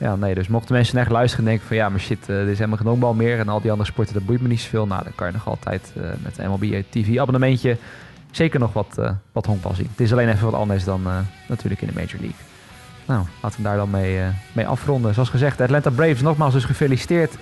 [0.00, 0.34] ja, nee.
[0.34, 1.76] Dus mochten mensen echt luisteren en denken van...
[1.76, 3.38] Ja, maar shit, eh, er is helemaal geen honkbal meer.
[3.38, 4.86] En al die andere sporten, dat boeit me niet zoveel.
[4.86, 7.76] Nou, dan kan je nog altijd eh, met een MLB TV abonnementje...
[8.30, 9.88] zeker nog wat, eh, wat honkbal zien.
[9.90, 11.02] Het is alleen even wat anders dan
[11.48, 12.38] natuurlijk in de Major League.
[13.06, 14.20] Nou, laten we daar dan mee,
[14.52, 15.14] mee afronden.
[15.14, 17.36] Zoals gezegd, de Atlanta Braves nogmaals dus gefeliciteerd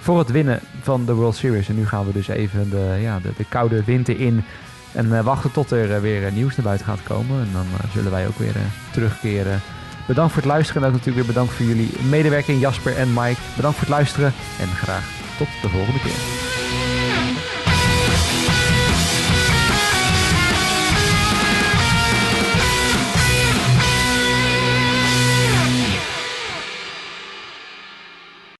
[0.00, 1.68] voor het winnen van de World Series.
[1.68, 4.44] En nu gaan we dus even de, ja, de, de koude winter in.
[4.92, 7.40] En wachten tot er weer nieuws naar buiten gaat komen.
[7.40, 8.54] En dan zullen wij ook weer
[8.92, 9.60] terugkeren.
[10.06, 10.82] Bedankt voor het luisteren.
[10.82, 13.40] En ook natuurlijk weer bedankt voor jullie medewerking Jasper en Mike.
[13.56, 14.32] Bedankt voor het luisteren.
[14.60, 16.91] En graag tot de volgende keer.